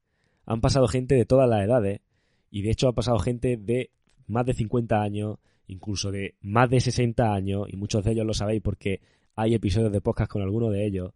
han 0.45 0.61
pasado 0.61 0.87
gente 0.87 1.15
de 1.15 1.25
todas 1.25 1.49
las 1.49 1.63
edades, 1.63 2.01
y 2.49 2.61
de 2.61 2.71
hecho 2.71 2.87
ha 2.87 2.95
pasado 2.95 3.19
gente 3.19 3.57
de 3.57 3.91
más 4.27 4.45
de 4.45 4.53
50 4.53 5.01
años, 5.01 5.39
incluso 5.67 6.11
de 6.11 6.35
más 6.41 6.69
de 6.69 6.79
60 6.79 7.33
años, 7.33 7.67
y 7.69 7.75
muchos 7.75 8.03
de 8.03 8.11
ellos 8.11 8.25
lo 8.25 8.33
sabéis 8.33 8.61
porque 8.61 9.01
hay 9.37 9.53
episodios 9.53 9.93
de 9.93 10.01
podcast 10.01 10.29
con 10.29 10.41
alguno 10.41 10.69
de 10.69 10.85
ellos, 10.85 11.13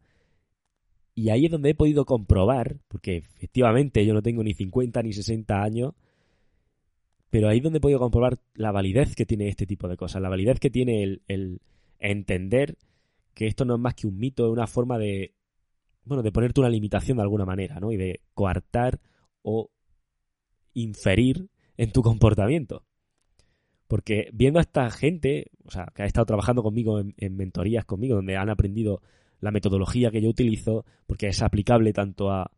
y 1.14 1.30
ahí 1.30 1.46
es 1.46 1.52
donde 1.52 1.72
he 1.72 1.76
podido 1.76 2.06
comprobar, 2.06 2.78
porque 2.88 3.18
efectivamente 3.18 4.06
yo 4.06 4.14
no 4.14 4.22
tengo 4.22 4.44
ni 4.44 4.54
50 4.54 5.04
ni 5.04 5.12
60 5.12 5.62
años, 5.62 5.94
pero 7.30 7.50
ahí 7.50 7.58
es 7.58 7.64
donde 7.64 7.78
he 7.78 7.82
podido 7.82 8.00
comprobar 8.00 8.40
la 8.54 8.72
validez 8.72 9.16
que 9.16 9.26
tiene 9.26 9.48
este 9.48 9.66
tipo 9.66 9.88
de 9.88 9.98
cosas, 9.98 10.22
la 10.22 10.30
validez 10.30 10.60
que 10.60 10.70
tiene 10.70 11.04
el, 11.28 11.62
entender 12.00 12.78
que 13.34 13.48
esto 13.48 13.66
no 13.66 13.76
es 13.76 13.80
más 13.80 13.96
que 13.96 14.08
un 14.08 14.18
mito, 14.18 14.46
es 14.46 14.52
una 14.52 14.68
forma 14.68 14.98
de, 14.98 15.34
bueno, 16.04 16.24
de 16.24 16.32
ponerte 16.32 16.62
una 16.62 16.70
limitación 16.70 17.18
de 17.18 17.24
alguna 17.24 17.46
manera, 17.46 17.80
¿no? 17.80 17.92
Y 17.92 17.98
de 17.98 18.22
coartar 18.34 19.00
o 19.42 19.70
inferir 20.74 21.50
en 21.78 21.92
tu 21.92 22.02
comportamiento. 22.02 22.84
Porque 23.92 24.30
viendo 24.32 24.60
a 24.60 24.62
esta 24.62 24.90
gente, 24.90 25.52
o 25.66 25.70
sea, 25.70 25.92
que 25.94 26.04
ha 26.04 26.06
estado 26.06 26.26
trabajando 26.26 26.64
conmigo 26.64 27.02
en 27.02 27.36
mentorías 27.36 27.84
conmigo, 27.84 28.16
donde 28.16 28.38
han 28.38 28.50
aprendido 28.50 29.02
la 29.42 29.52
metodología 29.52 30.12
que 30.12 30.22
yo 30.22 30.30
utilizo, 30.30 30.86
porque 31.08 31.28
es 31.28 31.42
aplicable 31.42 31.92
tanto 31.92 32.32
a 32.32 32.52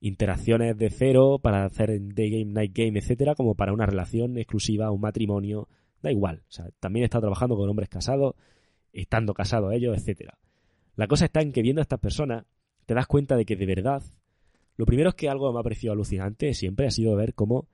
interacciones 0.00 0.76
de 0.76 0.90
cero 0.90 1.38
para 1.40 1.66
hacer 1.66 1.90
day 2.16 2.30
game, 2.30 2.52
night 2.52 2.72
game, 2.74 2.98
etcétera, 2.98 3.36
como 3.36 3.54
para 3.54 3.72
una 3.72 3.86
relación 3.86 4.36
exclusiva, 4.36 4.90
un 4.90 5.00
matrimonio, 5.00 5.68
da 6.02 6.10
igual. 6.10 6.42
O 6.48 6.50
sea, 6.50 6.68
también 6.80 7.04
estado 7.04 7.22
trabajando 7.22 7.54
con 7.54 7.70
hombres 7.70 7.88
casados, 7.88 8.34
estando 8.92 9.34
casados 9.34 9.72
ellos, 9.72 9.96
etcétera. 9.96 10.36
La 10.96 11.06
cosa 11.06 11.26
está 11.26 11.42
en 11.42 11.52
que 11.52 11.62
viendo 11.62 11.80
a 11.80 11.84
estas 11.84 12.00
personas 12.00 12.44
te 12.86 12.94
das 12.94 13.06
cuenta 13.06 13.36
de 13.36 13.44
que 13.44 13.54
de 13.54 13.66
verdad 13.66 14.02
Lo 14.76 14.84
primero 14.84 15.10
es 15.10 15.14
que 15.14 15.28
algo 15.28 15.52
me 15.52 15.60
ha 15.60 15.62
parecido 15.62 15.92
alucinante 15.92 16.54
siempre 16.54 16.88
ha 16.88 16.90
sido 16.90 17.14
ver 17.14 17.34
cómo 17.34 17.68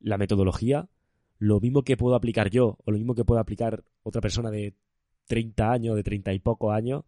la 0.00 0.18
metodología, 0.18 0.86
lo 1.40 1.58
mismo 1.58 1.82
que 1.82 1.96
puedo 1.96 2.14
aplicar 2.14 2.50
yo 2.50 2.78
o 2.84 2.90
lo 2.90 2.98
mismo 2.98 3.14
que 3.14 3.24
puede 3.24 3.40
aplicar 3.40 3.82
otra 4.02 4.20
persona 4.20 4.50
de 4.50 4.76
30 5.26 5.72
años, 5.72 5.96
de 5.96 6.02
30 6.02 6.34
y 6.34 6.38
pocos 6.38 6.72
años, 6.72 7.04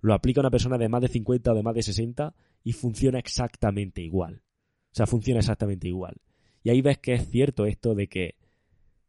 lo 0.00 0.14
aplica 0.14 0.40
una 0.40 0.50
persona 0.50 0.76
de 0.78 0.88
más 0.88 1.00
de 1.00 1.08
50 1.08 1.52
o 1.52 1.54
de 1.54 1.62
más 1.62 1.74
de 1.74 1.82
60 1.84 2.34
y 2.64 2.72
funciona 2.72 3.20
exactamente 3.20 4.02
igual. 4.02 4.42
O 4.90 4.94
sea, 4.94 5.06
funciona 5.06 5.38
exactamente 5.38 5.86
igual. 5.86 6.20
Y 6.64 6.70
ahí 6.70 6.82
ves 6.82 6.98
que 6.98 7.14
es 7.14 7.28
cierto 7.30 7.64
esto 7.64 7.94
de 7.94 8.08
que 8.08 8.34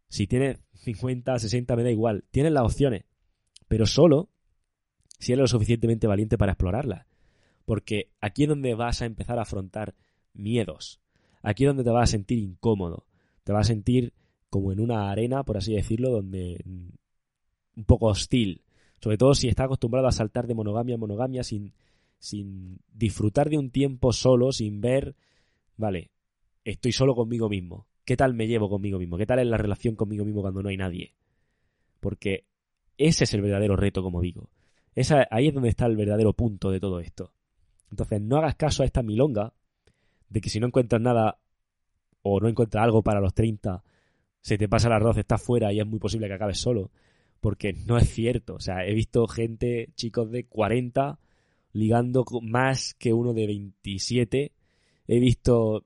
si 0.08 0.28
tienes 0.28 0.60
50, 0.76 1.40
60, 1.40 1.76
me 1.76 1.84
da 1.84 1.90
igual. 1.90 2.26
Tienes 2.30 2.52
las 2.52 2.64
opciones, 2.64 3.06
pero 3.68 3.88
solo 3.88 4.30
si 5.18 5.32
eres 5.32 5.42
lo 5.42 5.48
suficientemente 5.48 6.06
valiente 6.06 6.38
para 6.38 6.52
explorarlas. 6.52 7.08
Porque 7.66 8.12
aquí 8.22 8.44
es 8.44 8.50
donde 8.50 8.76
vas 8.76 9.02
a 9.02 9.06
empezar 9.06 9.40
a 9.40 9.44
afrontar 9.44 9.96
miedos. 10.34 11.02
Aquí 11.42 11.64
es 11.64 11.70
donde 11.70 11.84
te 11.84 11.90
vas 11.90 12.10
a 12.10 12.12
sentir 12.12 12.38
incómodo. 12.38 13.08
Te 13.44 13.52
vas 13.52 13.68
a 13.68 13.74
sentir 13.74 14.14
como 14.54 14.72
en 14.72 14.80
una 14.80 15.10
arena, 15.10 15.42
por 15.42 15.58
así 15.58 15.74
decirlo, 15.74 16.12
donde 16.12 16.62
mm, 16.64 16.90
un 17.78 17.86
poco 17.86 18.06
hostil. 18.06 18.62
Sobre 19.02 19.18
todo 19.18 19.34
si 19.34 19.48
estás 19.48 19.66
acostumbrado 19.66 20.06
a 20.06 20.12
saltar 20.12 20.46
de 20.46 20.54
monogamia 20.54 20.94
a 20.94 21.00
monogamia 21.00 21.44
sin, 21.44 21.74
sin 22.20 22.78
disfrutar 22.94 23.50
de 23.50 23.58
un 23.58 23.72
tiempo 23.72 24.14
solo, 24.14 24.52
sin 24.52 24.80
ver, 24.80 25.16
vale, 25.76 26.12
estoy 26.64 26.92
solo 26.92 27.16
conmigo 27.16 27.50
mismo. 27.50 27.88
¿Qué 28.06 28.16
tal 28.16 28.36
me 28.36 28.46
llevo 28.46 28.70
conmigo 28.70 29.00
mismo? 29.00 29.18
¿Qué 29.18 29.26
tal 29.26 29.40
es 29.40 29.48
la 29.48 29.58
relación 29.58 29.96
conmigo 29.96 30.24
mismo 30.24 30.42
cuando 30.42 30.62
no 30.62 30.70
hay 30.70 30.78
nadie? 30.78 31.16
Porque 32.00 32.46
ese 33.00 33.24
es 33.24 33.34
el 33.34 33.42
verdadero 33.42 33.76
reto, 33.76 34.04
como 34.04 34.22
digo. 34.22 34.52
Esa, 34.94 35.28
ahí 35.32 35.48
es 35.48 35.54
donde 35.56 35.70
está 35.70 35.88
el 35.88 35.98
verdadero 35.98 36.34
punto 36.34 36.70
de 36.70 36.80
todo 36.80 37.00
esto. 37.00 37.34
Entonces, 37.90 38.22
no 38.22 38.38
hagas 38.38 38.54
caso 38.54 38.84
a 38.84 38.86
esta 38.86 39.02
milonga 39.02 39.56
de 40.30 40.42
que 40.42 40.50
si 40.50 40.60
no 40.60 40.68
encuentras 40.68 41.02
nada 41.02 41.40
o 42.22 42.40
no 42.40 42.48
encuentras 42.48 42.84
algo 42.84 43.02
para 43.02 43.20
los 43.20 43.34
30, 43.34 43.84
se 44.44 44.58
te 44.58 44.68
pasa 44.68 44.88
el 44.88 44.94
arroz, 44.94 45.18
estás 45.18 45.42
fuera 45.42 45.72
y 45.72 45.80
es 45.80 45.88
muy 45.88 46.00
posible 46.00 46.28
que 46.28 46.34
acabes 46.34 46.60
solo. 46.60 46.92
Porque 47.40 47.74
no 47.74 47.98
es 47.98 48.10
cierto. 48.10 48.56
O 48.56 48.60
sea, 48.60 48.86
he 48.86 48.94
visto 48.94 49.26
gente, 49.26 49.90
chicos 49.96 50.30
de 50.32 50.46
40, 50.46 51.18
ligando 51.72 52.26
más 52.42 52.94
que 52.96 53.14
uno 53.14 53.34
de 53.34 53.48
27. 53.48 54.52
He 55.08 55.20
visto, 55.20 55.86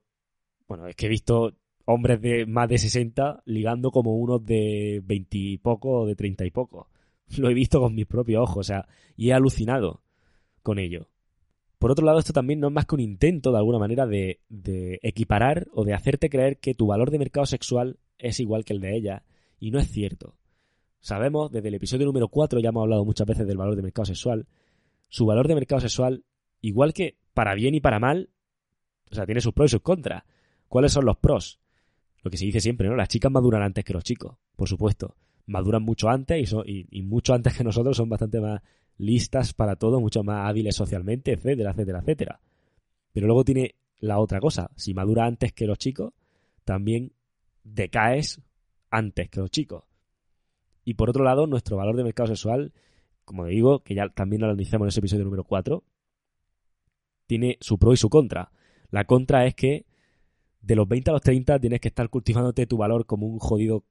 bueno, 0.68 0.88
es 0.88 0.96
que 0.96 1.06
he 1.06 1.10
visto 1.10 1.54
hombres 1.86 2.20
de 2.20 2.48
más 2.48 2.68
de 2.68 2.80
60 2.80 3.44
ligando 3.46 3.92
como 3.92 4.18
unos 4.18 4.44
de 4.44 5.02
20 5.06 5.38
y 5.38 5.58
poco 5.60 6.02
o 6.02 6.08
de 6.08 6.16
30 6.16 6.46
y 6.46 6.52
poco. 6.52 6.90
Lo 7.38 7.50
he 7.52 7.54
visto 7.54 7.80
con 7.80 7.94
mis 7.94 8.08
propios 8.08 8.42
ojos, 8.42 8.58
o 8.58 8.64
sea, 8.64 8.88
y 9.16 9.30
he 9.30 9.34
alucinado 9.34 10.02
con 10.64 10.80
ello. 10.80 11.10
Por 11.78 11.92
otro 11.92 12.08
lado, 12.08 12.18
esto 12.18 12.34
también 12.34 12.60
no 12.60 12.70
es 12.70 12.74
más 12.74 12.88
que 12.88 12.96
un 12.96 13.02
intento, 13.02 13.52
de 13.52 13.60
alguna 13.60 13.78
manera, 13.78 14.08
de, 14.08 14.40
de, 14.50 15.00
equiparar 15.04 15.68
o 15.74 15.86
de 15.86 15.94
hacerte 15.94 16.28
creer 16.28 16.58
que 16.58 16.74
tu 16.74 16.88
valor 16.88 17.12
de 17.12 17.20
mercado 17.20 17.46
sexual 17.46 18.00
es 18.18 18.40
igual 18.40 18.66
que 18.66 18.74
el 18.74 18.82
de 18.82 18.96
ella, 18.96 19.24
y 19.60 19.72
no 19.72 19.80
es 19.80 19.90
cierto. 19.90 20.36
Sabemos, 21.00 21.52
desde 21.52 21.70
el 21.70 21.76
episodio 21.76 22.06
número 22.06 22.28
4 22.28 22.60
ya 22.60 22.70
hemos 22.70 22.82
hablado 22.84 23.06
muchas 23.06 23.28
veces 23.28 23.48
del 23.48 23.58
valor 23.58 23.76
de 23.76 23.82
mercado 23.82 24.06
sexual, 24.06 24.48
su 25.10 25.26
valor 25.26 25.48
de 25.48 25.56
mercado 25.56 25.82
sexual, 25.82 26.24
igual 26.62 26.94
que 26.94 27.18
para 27.34 27.56
bien 27.56 27.76
y 27.76 27.80
para 27.80 28.00
mal, 28.00 28.30
o 29.12 29.16
sea, 29.16 29.26
tiene 29.26 29.42
sus 29.42 29.54
pros 29.54 29.72
y 29.72 29.74
sus 29.74 29.82
contras. 29.82 30.24
¿Cuáles 30.68 30.92
son 30.92 31.06
los 31.06 31.18
pros? 31.18 31.60
Lo 32.24 32.32
que 32.32 32.38
se 32.38 32.46
dice 32.46 32.60
siempre, 32.60 32.90
¿no? 32.90 32.96
Las 32.96 33.08
chicas 33.08 33.32
maduran 33.32 33.62
antes 33.62 33.86
que 33.86 33.94
los 33.94 34.04
chicos, 34.04 34.38
por 34.56 34.68
supuesto. 34.68 35.16
Maduran 35.46 35.84
mucho 35.84 36.10
antes 36.10 36.54
y, 36.66 36.88
y 36.92 37.02
mucho 37.04 37.34
antes 37.34 37.56
que 37.56 37.64
nosotros 37.64 37.96
son 37.96 38.10
bastante 38.10 38.42
más 38.42 38.62
listas 38.98 39.54
para 39.54 39.78
todo, 39.78 40.02
mucho 40.02 40.24
más 40.24 40.50
hábiles 40.50 40.76
socialmente, 40.76 41.32
etcétera, 41.34 41.72
etcétera, 41.72 42.00
etcétera. 42.00 42.42
Pero 43.14 43.28
luego 43.28 43.46
tiene 43.46 43.76
la 44.00 44.20
otra 44.20 44.40
cosa. 44.40 44.72
Si 44.76 44.94
madura 44.94 45.26
antes 45.26 45.54
que 45.54 45.68
los 45.68 45.78
chicos, 45.78 46.14
también 46.66 47.14
decaes 47.74 48.42
antes 48.90 49.30
que 49.30 49.40
los 49.40 49.52
chicos. 49.52 49.84
Y 50.84 50.94
por 50.94 51.10
otro 51.10 51.24
lado, 51.24 51.48
nuestro 51.48 51.78
valor 51.78 51.96
de 51.98 52.04
mercado 52.04 52.28
sexual, 52.28 52.74
como 53.26 53.46
digo, 53.46 53.84
que 53.84 53.96
ya 53.96 54.10
también 54.10 54.42
lo 54.42 54.48
analizamos 54.48 54.86
en 54.86 54.90
ese 54.90 55.00
episodio 55.00 55.26
número 55.26 55.44
4, 55.44 55.84
tiene 57.26 57.58
su 57.60 57.78
pro 57.78 57.94
y 57.94 57.98
su 57.98 58.10
contra. 58.10 58.52
La 58.90 59.04
contra 59.04 59.46
es 59.46 59.54
que 59.54 59.86
de 60.62 60.76
los 60.76 60.88
20 60.88 61.10
a 61.10 61.14
los 61.14 61.22
30 61.22 61.60
tienes 61.60 61.82
que 61.82 61.90
estar 61.90 62.10
cultivándote 62.10 62.66
tu 62.68 62.78
valor 62.78 63.06
como 63.06 63.28
un 63.28 63.40
jodido 63.40 63.84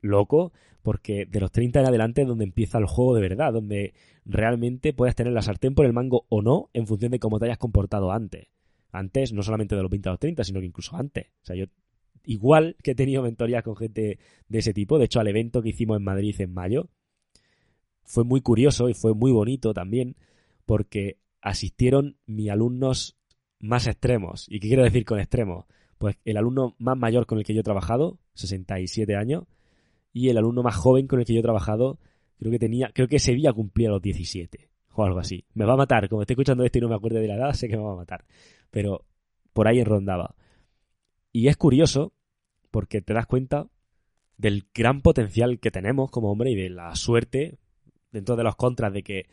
loco, 0.00 0.52
porque 0.82 1.26
de 1.26 1.40
los 1.40 1.52
30 1.52 1.80
en 1.80 1.86
adelante 1.86 2.22
es 2.22 2.28
donde 2.28 2.44
empieza 2.44 2.78
el 2.78 2.86
juego 2.86 3.14
de 3.14 3.20
verdad, 3.20 3.52
donde 3.52 3.94
realmente 4.24 4.92
puedes 4.92 5.14
tener 5.14 5.32
la 5.32 5.42
sartén 5.42 5.74
por 5.74 5.84
el 5.84 5.92
mango 5.92 6.26
o 6.28 6.42
no 6.42 6.70
en 6.72 6.86
función 6.86 7.10
de 7.10 7.18
cómo 7.18 7.38
te 7.38 7.46
hayas 7.46 7.58
comportado 7.58 8.12
antes. 8.12 8.48
Antes, 8.90 9.32
no 9.32 9.42
solamente 9.42 9.76
de 9.76 9.82
los 9.82 9.90
20 9.90 10.08
a 10.08 10.12
los 10.12 10.20
30, 10.20 10.44
sino 10.44 10.60
que 10.60 10.66
incluso 10.66 10.96
antes. 10.96 11.26
O 11.42 11.46
sea, 11.46 11.56
yo 11.56 11.66
igual 12.24 12.76
que 12.82 12.92
he 12.92 12.94
tenido 12.94 13.22
mentorías 13.22 13.62
con 13.62 13.76
gente 13.76 14.18
de 14.48 14.58
ese 14.58 14.72
tipo, 14.72 14.98
de 14.98 15.06
hecho 15.06 15.20
al 15.20 15.28
evento 15.28 15.62
que 15.62 15.70
hicimos 15.70 15.96
en 15.96 16.04
Madrid 16.04 16.34
en 16.40 16.52
mayo, 16.52 16.88
fue 18.04 18.24
muy 18.24 18.40
curioso 18.40 18.88
y 18.88 18.94
fue 18.94 19.14
muy 19.14 19.32
bonito 19.32 19.74
también, 19.74 20.16
porque 20.64 21.18
asistieron 21.40 22.16
mis 22.26 22.50
alumnos 22.50 23.18
más 23.60 23.86
extremos. 23.86 24.46
¿Y 24.48 24.60
qué 24.60 24.68
quiero 24.68 24.84
decir 24.84 25.04
con 25.04 25.20
extremos? 25.20 25.66
Pues 25.98 26.16
el 26.24 26.36
alumno 26.36 26.74
más 26.78 26.96
mayor 26.96 27.26
con 27.26 27.38
el 27.38 27.44
que 27.44 27.54
yo 27.54 27.60
he 27.60 27.64
trabajado, 27.64 28.18
67 28.34 29.14
años, 29.16 29.44
y 30.12 30.30
el 30.30 30.38
alumno 30.38 30.62
más 30.62 30.76
joven 30.76 31.06
con 31.06 31.20
el 31.20 31.26
que 31.26 31.34
yo 31.34 31.40
he 31.40 31.42
trabajado, 31.42 31.98
creo 32.38 32.50
que 32.50 32.58
tenía, 32.58 32.90
creo 32.94 33.08
que 33.08 33.16
ese 33.16 33.34
día 33.34 33.52
cumplía 33.52 33.90
los 33.90 34.00
17 34.00 34.70
o 34.94 35.04
algo 35.04 35.18
así. 35.18 35.44
Me 35.54 35.64
va 35.64 35.74
a 35.74 35.76
matar, 35.76 36.08
como 36.08 36.22
estoy 36.22 36.34
escuchando 36.34 36.64
esto 36.64 36.78
y 36.78 36.80
no 36.80 36.88
me 36.88 36.94
acuerdo 36.94 37.18
de 37.18 37.28
la 37.28 37.36
edad, 37.36 37.52
sé 37.52 37.68
que 37.68 37.76
me 37.76 37.82
va 37.82 37.92
a 37.92 37.96
matar. 37.96 38.24
Pero 38.70 39.04
por 39.52 39.68
ahí 39.68 39.82
rondaba. 39.84 40.34
Y 41.32 41.48
es 41.48 41.56
curioso 41.56 42.12
porque 42.70 43.00
te 43.00 43.14
das 43.14 43.26
cuenta 43.26 43.68
del 44.36 44.66
gran 44.74 45.02
potencial 45.02 45.58
que 45.58 45.70
tenemos 45.70 46.10
como 46.10 46.30
hombre 46.30 46.50
y 46.50 46.54
de 46.54 46.70
la 46.70 46.94
suerte 46.94 47.58
dentro 48.12 48.36
de 48.36 48.44
los 48.44 48.56
contras 48.56 48.92
de 48.92 49.02
que 49.02 49.26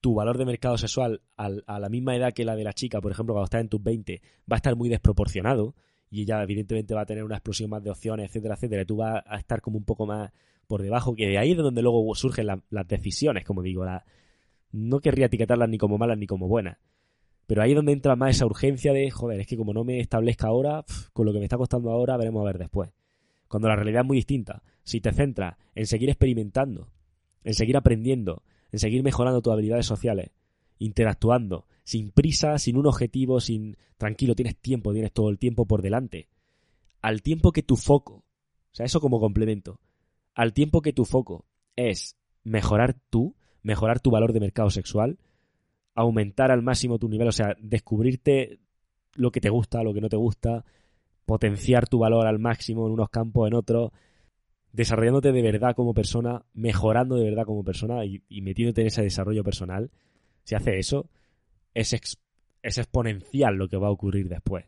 tu 0.00 0.14
valor 0.14 0.36
de 0.36 0.44
mercado 0.44 0.76
sexual 0.76 1.22
a 1.36 1.78
la 1.78 1.88
misma 1.88 2.16
edad 2.16 2.32
que 2.32 2.44
la 2.44 2.56
de 2.56 2.64
la 2.64 2.72
chica, 2.72 3.00
por 3.00 3.12
ejemplo, 3.12 3.34
cuando 3.34 3.44
estás 3.44 3.60
en 3.60 3.68
tus 3.68 3.82
20, 3.82 4.20
va 4.50 4.56
a 4.56 4.58
estar 4.58 4.74
muy 4.74 4.88
desproporcionado 4.88 5.76
y 6.10 6.22
ella 6.22 6.42
evidentemente 6.42 6.92
va 6.92 7.02
a 7.02 7.06
tener 7.06 7.22
una 7.22 7.36
explosión 7.36 7.70
más 7.70 7.82
de 7.84 7.90
opciones, 7.90 8.28
etcétera, 8.28 8.56
etcétera, 8.56 8.84
tú 8.84 8.96
vas 8.96 9.22
a 9.24 9.38
estar 9.38 9.60
como 9.60 9.78
un 9.78 9.84
poco 9.84 10.04
más 10.04 10.32
por 10.66 10.82
debajo, 10.82 11.14
que 11.14 11.28
de 11.28 11.38
ahí 11.38 11.52
es 11.52 11.56
donde 11.56 11.82
luego 11.82 12.14
surgen 12.14 12.46
las 12.46 12.88
decisiones, 12.88 13.44
como 13.44 13.62
digo, 13.62 13.84
la, 13.84 14.04
no 14.72 15.00
querría 15.00 15.26
etiquetarlas 15.26 15.68
ni 15.68 15.78
como 15.78 15.98
malas 15.98 16.18
ni 16.18 16.26
como 16.26 16.48
buenas, 16.48 16.78
pero 17.46 17.62
ahí 17.62 17.70
es 17.70 17.76
donde 17.76 17.92
entra 17.92 18.16
más 18.16 18.36
esa 18.36 18.46
urgencia 18.46 18.92
de, 18.92 19.10
joder, 19.10 19.40
es 19.40 19.46
que 19.46 19.56
como 19.56 19.72
no 19.72 19.84
me 19.84 20.00
establezca 20.00 20.46
ahora, 20.46 20.84
con 21.12 21.26
lo 21.26 21.32
que 21.32 21.38
me 21.38 21.44
está 21.44 21.56
costando 21.56 21.90
ahora, 21.90 22.16
veremos 22.16 22.42
a 22.42 22.46
ver 22.46 22.58
después. 22.58 22.90
Cuando 23.48 23.68
la 23.68 23.76
realidad 23.76 24.02
es 24.02 24.06
muy 24.06 24.16
distinta. 24.16 24.62
Si 24.82 25.00
te 25.00 25.12
centras 25.12 25.56
en 25.74 25.86
seguir 25.86 26.08
experimentando, 26.08 26.88
en 27.44 27.54
seguir 27.54 27.76
aprendiendo, 27.76 28.42
en 28.70 28.78
seguir 28.78 29.02
mejorando 29.02 29.42
tus 29.42 29.52
habilidades 29.52 29.86
sociales, 29.86 30.30
interactuando, 30.78 31.66
sin 31.84 32.10
prisa, 32.10 32.58
sin 32.58 32.76
un 32.76 32.86
objetivo, 32.86 33.40
sin 33.40 33.76
tranquilo, 33.98 34.34
tienes 34.34 34.56
tiempo, 34.56 34.92
tienes 34.92 35.12
todo 35.12 35.28
el 35.28 35.38
tiempo 35.38 35.66
por 35.66 35.82
delante. 35.82 36.28
Al 37.00 37.22
tiempo 37.22 37.52
que 37.52 37.62
tu 37.62 37.76
foco, 37.76 38.14
o 38.14 38.74
sea, 38.74 38.86
eso 38.86 39.00
como 39.00 39.20
complemento, 39.20 39.80
al 40.34 40.52
tiempo 40.52 40.80
que 40.80 40.92
tu 40.92 41.04
foco 41.04 41.44
es 41.76 42.16
mejorar 42.44 42.96
tú, 43.10 43.36
mejorar 43.62 44.00
tu 44.00 44.10
valor 44.10 44.32
de 44.32 44.40
mercado 44.40 44.70
sexual, 44.70 45.18
aumentar 45.94 46.50
al 46.50 46.62
máximo 46.62 46.98
tu 46.98 47.08
nivel, 47.08 47.28
o 47.28 47.32
sea, 47.32 47.56
descubrirte 47.60 48.60
lo 49.14 49.30
que 49.30 49.40
te 49.40 49.50
gusta, 49.50 49.82
lo 49.82 49.92
que 49.92 50.00
no 50.00 50.08
te 50.08 50.16
gusta, 50.16 50.64
potenciar 51.26 51.88
tu 51.88 51.98
valor 51.98 52.26
al 52.26 52.38
máximo 52.38 52.86
en 52.86 52.92
unos 52.92 53.10
campos, 53.10 53.46
en 53.48 53.54
otros, 53.54 53.90
desarrollándote 54.72 55.32
de 55.32 55.42
verdad 55.42 55.74
como 55.74 55.92
persona, 55.94 56.44
mejorando 56.54 57.16
de 57.16 57.24
verdad 57.24 57.44
como 57.44 57.62
persona 57.62 58.04
y, 58.04 58.22
y 58.28 58.40
metiéndote 58.40 58.80
en 58.80 58.86
ese 58.86 59.02
desarrollo 59.02 59.44
personal, 59.44 59.90
si 60.44 60.54
hace 60.54 60.78
eso, 60.78 61.10
es, 61.74 61.92
es 62.62 62.78
exponencial 62.78 63.56
lo 63.56 63.68
que 63.68 63.76
va 63.76 63.88
a 63.88 63.92
ocurrir 63.92 64.28
después. 64.28 64.66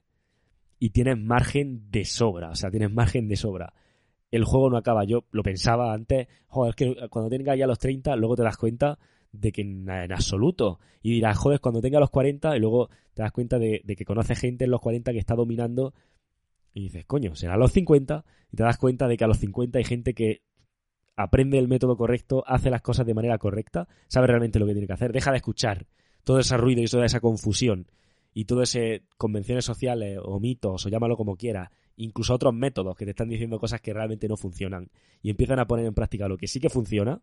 Y 0.78 0.90
tienes 0.90 1.19
margen 1.19 1.90
de 1.90 2.04
sobra, 2.04 2.50
o 2.50 2.54
sea, 2.54 2.71
tienes 2.71 2.93
margen 2.93 3.28
de 3.28 3.37
sobra. 3.37 3.73
El 4.31 4.45
juego 4.45 4.69
no 4.69 4.76
acaba. 4.76 5.04
Yo 5.04 5.25
lo 5.31 5.43
pensaba 5.43 5.95
antes, 5.95 6.28
joder, 6.49 6.71
es 6.71 6.76
que 6.76 7.09
cuando 7.09 7.31
tenga 7.31 7.57
ya 7.57 7.66
los 7.66 7.78
30, 7.78 8.16
luego 8.16 8.37
te 8.37 8.43
das 8.43 8.57
cuenta 8.57 8.99
de 9.35 9.53
que 9.53 9.62
en, 9.62 9.88
absoluto. 9.91 10.79
Y 11.03 11.12
dirás, 11.12 11.37
joder, 11.37 11.61
cuando 11.61 11.81
tenga 11.81 12.00
los 12.00 12.11
40, 12.11 12.57
y 12.57 12.61
luego 12.61 12.88
te 13.12 13.23
das 13.23 13.33
cuenta 13.33 13.59
de, 13.59 13.83
que 13.85 14.05
conoces 14.05 14.38
gente 14.38 14.64
en 14.64 14.71
los 14.71 14.81
40 14.81 15.12
que 15.12 15.19
está 15.19 15.35
dominando. 15.35 15.95
Y 16.73 16.85
dices, 16.85 17.05
coño, 17.07 17.35
será 17.35 17.55
a 17.55 17.59
los 17.59 17.73
50. 17.73 18.25
Y 18.50 18.57
te 18.57 18.62
das 18.62 18.79
cuenta 18.79 19.09
de 19.09 19.17
que 19.17 19.25
a 19.25 19.29
los 19.29 19.38
50 19.38 19.79
hay 19.79 19.85
gente 19.85 20.14
que 20.14 20.43
aprende 21.17 21.59
el 21.59 21.69
método 21.69 21.97
correcto, 21.97 22.45
hace 22.47 22.71
las 22.71 22.83
cosas 22.83 23.07
de 23.07 23.14
manera 23.14 23.38
correcta, 23.38 23.87
sabe 24.09 24.26
realmente 24.26 24.59
lo 24.59 24.67
que 24.67 24.73
tiene 24.73 24.87
que 24.88 24.95
hacer, 24.95 25.12
deja 25.12 25.31
de 25.31 25.37
escuchar 25.37 25.87
todo 26.25 26.41
ese 26.41 26.57
ruido 26.57 26.83
y 26.83 26.87
toda 26.87 27.07
esa 27.07 27.21
confusión 27.21 27.87
y 28.33 28.47
todas 28.47 28.75
esas 28.75 29.07
convenciones 29.17 29.64
sociales 29.64 30.19
o 30.21 30.41
mitos 30.41 30.85
o 30.85 30.88
llámalo 30.88 31.17
como 31.17 31.37
quiera, 31.37 31.71
incluso 31.95 32.35
otros 32.35 32.53
métodos 32.53 32.97
que 32.97 33.05
te 33.05 33.12
están 33.12 33.29
diciendo 33.29 33.61
cosas 33.61 33.81
que 33.81 33.93
realmente 33.93 34.26
no 34.26 34.37
funcionan 34.37 34.91
y 35.23 35.31
empiezan 35.31 35.61
a 35.61 35.69
poner 35.69 35.87
en 35.87 35.95
práctica 35.95 36.26
lo 36.26 36.37
que 36.37 36.49
sí 36.49 36.59
que 36.59 36.69
funciona 36.69 37.23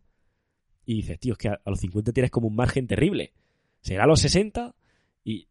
y 0.84 0.96
dices, 0.96 1.18
tío, 1.18 1.32
es 1.32 1.38
que 1.38 1.48
a, 1.48 1.60
los 1.66 1.80
50 1.80 2.12
tienes 2.12 2.30
como 2.30 2.48
un 2.48 2.56
margen 2.56 2.86
terrible. 2.86 3.32
Será 3.80 4.04
a 4.04 4.06
los 4.06 4.20
60 4.20 4.74
y 5.24 5.48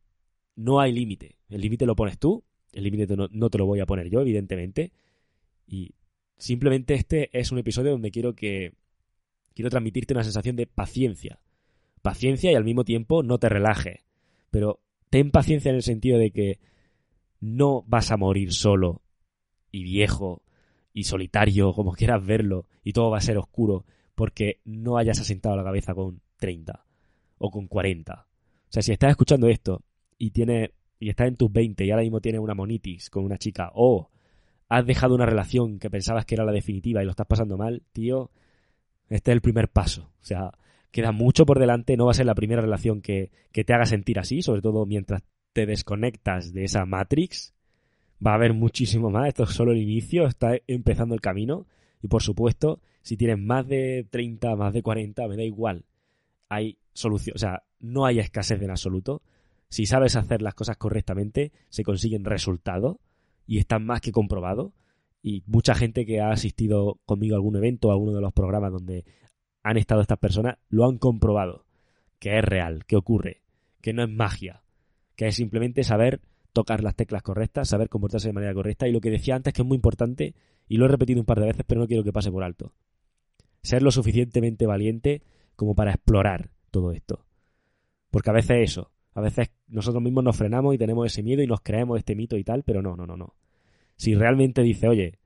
no 0.55 0.79
hay 0.79 0.91
límite. 0.91 1.38
El 1.50 1.61
límite 1.61 1.85
lo 1.85 1.95
pones 1.95 2.17
tú, 2.17 2.43
el 2.71 2.83
límite 2.83 3.15
no, 3.15 3.27
no 3.31 3.50
te 3.50 3.57
lo 3.57 3.65
voy 3.65 3.79
a 3.79 3.85
poner 3.85 4.09
yo, 4.09 4.21
evidentemente. 4.21 4.91
Y 5.67 5.95
simplemente 6.38 6.93
este 6.93 7.29
es 7.38 7.51
un 7.51 7.59
episodio 7.59 7.91
donde 7.91 8.11
quiero 8.11 8.35
que 8.35 8.73
quiero 9.53 9.69
transmitirte 9.69 10.13
una 10.13 10.23
sensación 10.23 10.55
de 10.55 10.67
paciencia. 10.67 11.39
Paciencia 12.01 12.51
y 12.51 12.55
al 12.55 12.63
mismo 12.63 12.83
tiempo 12.83 13.23
no 13.23 13.38
te 13.38 13.50
relajes. 13.50 14.01
Pero 14.50 14.81
ten 15.09 15.31
paciencia 15.31 15.69
en 15.69 15.75
el 15.75 15.83
sentido 15.83 16.17
de 16.17 16.31
que 16.31 16.59
no 17.39 17.83
vas 17.88 18.11
a 18.11 18.17
morir 18.17 18.53
solo 18.53 19.01
y 19.71 19.83
viejo 19.83 20.43
y 20.93 21.03
solitario, 21.03 21.73
como 21.73 21.93
quieras 21.93 22.25
verlo, 22.25 22.67
y 22.83 22.93
todo 22.93 23.11
va 23.11 23.17
a 23.17 23.21
ser 23.21 23.38
oscuro 23.38 23.85
porque 24.22 24.60
no 24.66 25.00
hayas 25.00 25.20
asentado 25.20 25.56
la 25.56 25.63
cabeza 25.63 25.96
con 25.96 26.22
30 26.38 26.86
o 27.40 27.50
con 27.50 27.66
40. 27.66 28.13
O 28.13 28.28
sea, 28.70 28.84
si 28.84 28.92
estás 28.92 29.10
escuchando 29.10 29.48
esto 29.48 29.82
y 30.16 30.30
tienes 30.30 30.70
y 31.00 31.10
estás 31.10 31.28
en 31.28 31.38
tus 31.38 31.51
20 31.51 31.84
y 31.84 31.90
ahora 31.90 32.04
mismo 32.04 32.22
tienes 32.22 32.40
una 32.40 32.54
monitis 32.54 33.10
con 33.10 33.25
una 33.25 33.40
chica 33.40 33.72
o 33.74 34.12
has 34.70 34.86
dejado 34.86 35.16
una 35.16 35.25
relación 35.25 35.80
que 35.80 35.90
pensabas 35.90 36.28
que 36.28 36.36
era 36.36 36.46
la 36.46 36.51
definitiva 36.51 37.01
y 37.01 37.06
lo 37.06 37.10
estás 37.10 37.25
pasando 37.25 37.58
mal, 37.58 37.82
tío, 37.94 38.30
este 39.10 39.32
es 39.32 39.34
el 39.34 39.42
primer 39.42 39.70
paso. 39.70 40.12
O 40.22 40.24
sea, 40.24 40.51
queda 40.92 41.12
mucho 41.12 41.48
por 41.48 41.58
delante, 41.58 41.98
no 41.98 42.06
va 42.06 42.12
a 42.12 42.13
ser 42.13 42.28
la 42.28 42.36
primera 42.36 42.62
relación 42.62 43.01
que, 43.01 43.32
que 43.51 43.63
te 43.63 43.74
haga 43.74 43.88
sentir 43.88 44.20
así, 44.20 44.44
sobre 44.44 44.62
todo 44.62 44.86
mientras 44.86 45.24
te 45.51 45.66
desconectas 45.66 46.54
de 46.54 46.66
esa 46.66 46.86
Matrix. 46.86 47.56
Va 48.24 48.34
a 48.34 48.36
haber 48.36 48.54
muchísimo 48.54 49.10
más, 49.10 49.30
esto 49.30 49.46
es 49.46 49.50
solo 49.50 49.72
el 49.72 49.80
inicio, 49.80 50.28
está 50.28 50.58
empezando 50.68 51.16
el 51.16 51.22
camino. 51.22 51.66
Y 52.04 52.08
por 52.08 52.22
supuesto, 52.22 52.82
si 53.01 53.17
tienes 53.17 53.39
más 53.39 53.67
de 53.67 54.08
30, 54.10 54.55
más 54.55 54.74
de 54.74 54.84
40, 54.84 55.27
me 55.27 55.36
da 55.36 55.43
igual. 55.43 55.86
Hay 56.50 56.77
solución, 56.93 57.36
o 57.36 57.39
sea, 57.39 57.63
no 57.79 58.05
hay 58.05 58.20
escasez 58.20 58.62
en 58.62 58.70
absoluto. 58.70 59.22
Si 59.70 59.86
sabes 59.86 60.15
hacer 60.15 60.41
las 60.41 60.53
cosas 60.53 60.77
correctamente, 60.77 61.51
se 61.70 61.84
consiguen 61.84 62.25
resultados 62.25 62.98
y 63.48 63.58
están 63.58 63.86
más 63.86 64.01
que 64.01 64.12
comprobados. 64.12 64.74
Y 65.24 65.43
mucha 65.46 65.75
gente 65.75 66.05
que 66.05 66.20
ha 66.20 66.31
asistido 66.31 67.00
conmigo 67.05 67.36
a 67.36 67.38
algún 67.38 67.55
evento, 67.55 67.89
a 67.89 67.93
alguno 67.93 68.13
de 68.13 68.22
los 68.22 68.34
programas 68.34 68.72
donde 68.72 69.05
han 69.63 69.77
estado 69.77 70.01
estas 70.01 70.17
personas, 70.17 70.58
lo 70.70 70.86
han 70.86 70.98
comprobado. 70.98 71.65
Que 72.20 72.38
es 72.38 72.46
real, 72.46 72.86
que 72.86 72.98
ocurre, 72.98 73.41
que 73.81 73.93
no 73.93 74.03
es 74.03 74.10
magia, 74.10 74.63
que 75.15 75.27
es 75.27 75.36
simplemente 75.36 75.84
saber 75.84 76.22
tocar 76.53 76.84
las 76.84 76.96
teclas 76.96 77.24
correctas, 77.24 77.70
saber 77.70 77.89
comportarse 77.89 78.27
de 78.27 78.34
manera 78.34 78.53
correcta. 78.53 78.88
Y 78.88 78.91
lo 78.91 79.01
que 79.01 79.10
decía 79.10 79.36
antes, 79.36 79.53
que 79.53 79.62
es 79.62 79.67
muy 79.67 79.75
importante, 79.75 80.36
y 80.67 80.77
lo 80.77 80.86
he 80.86 80.89
repetido 80.89 81.20
un 81.20 81.25
par 81.25 81.39
de 81.39 81.48
veces, 81.48 81.65
pero 81.67 81.81
no 81.81 81.88
quiero 81.88 82.03
que 82.03 82.13
pase 82.13 82.31
por 82.31 82.43
alto. 82.43 82.74
Ser 83.63 83.82
lo 83.84 83.91
suficientemente 83.91 84.65
valiente 84.65 85.22
como 85.56 85.75
para 85.75 85.91
explorar 85.91 86.50
todo 86.72 86.91
esto. 86.91 87.25
Porque 88.10 88.30
a 88.30 88.34
veces 88.34 88.58
eso, 88.62 88.91
a 89.13 89.22
veces 89.22 89.51
nosotros 89.68 90.03
mismos 90.03 90.24
nos 90.24 90.36
frenamos 90.36 90.74
y 90.74 90.77
tenemos 90.77 91.06
ese 91.06 91.24
miedo 91.24 91.41
y 91.41 91.48
nos 91.48 91.62
creemos 91.62 91.98
este 92.00 92.15
mito 92.15 92.38
y 92.38 92.44
tal, 92.44 92.63
pero 92.63 92.82
no, 92.82 92.96
no, 92.96 93.06
no, 93.06 93.18
no. 93.18 93.36
Si 93.96 94.15
realmente 94.15 94.63
dice, 94.63 94.88
oye, 94.88 95.20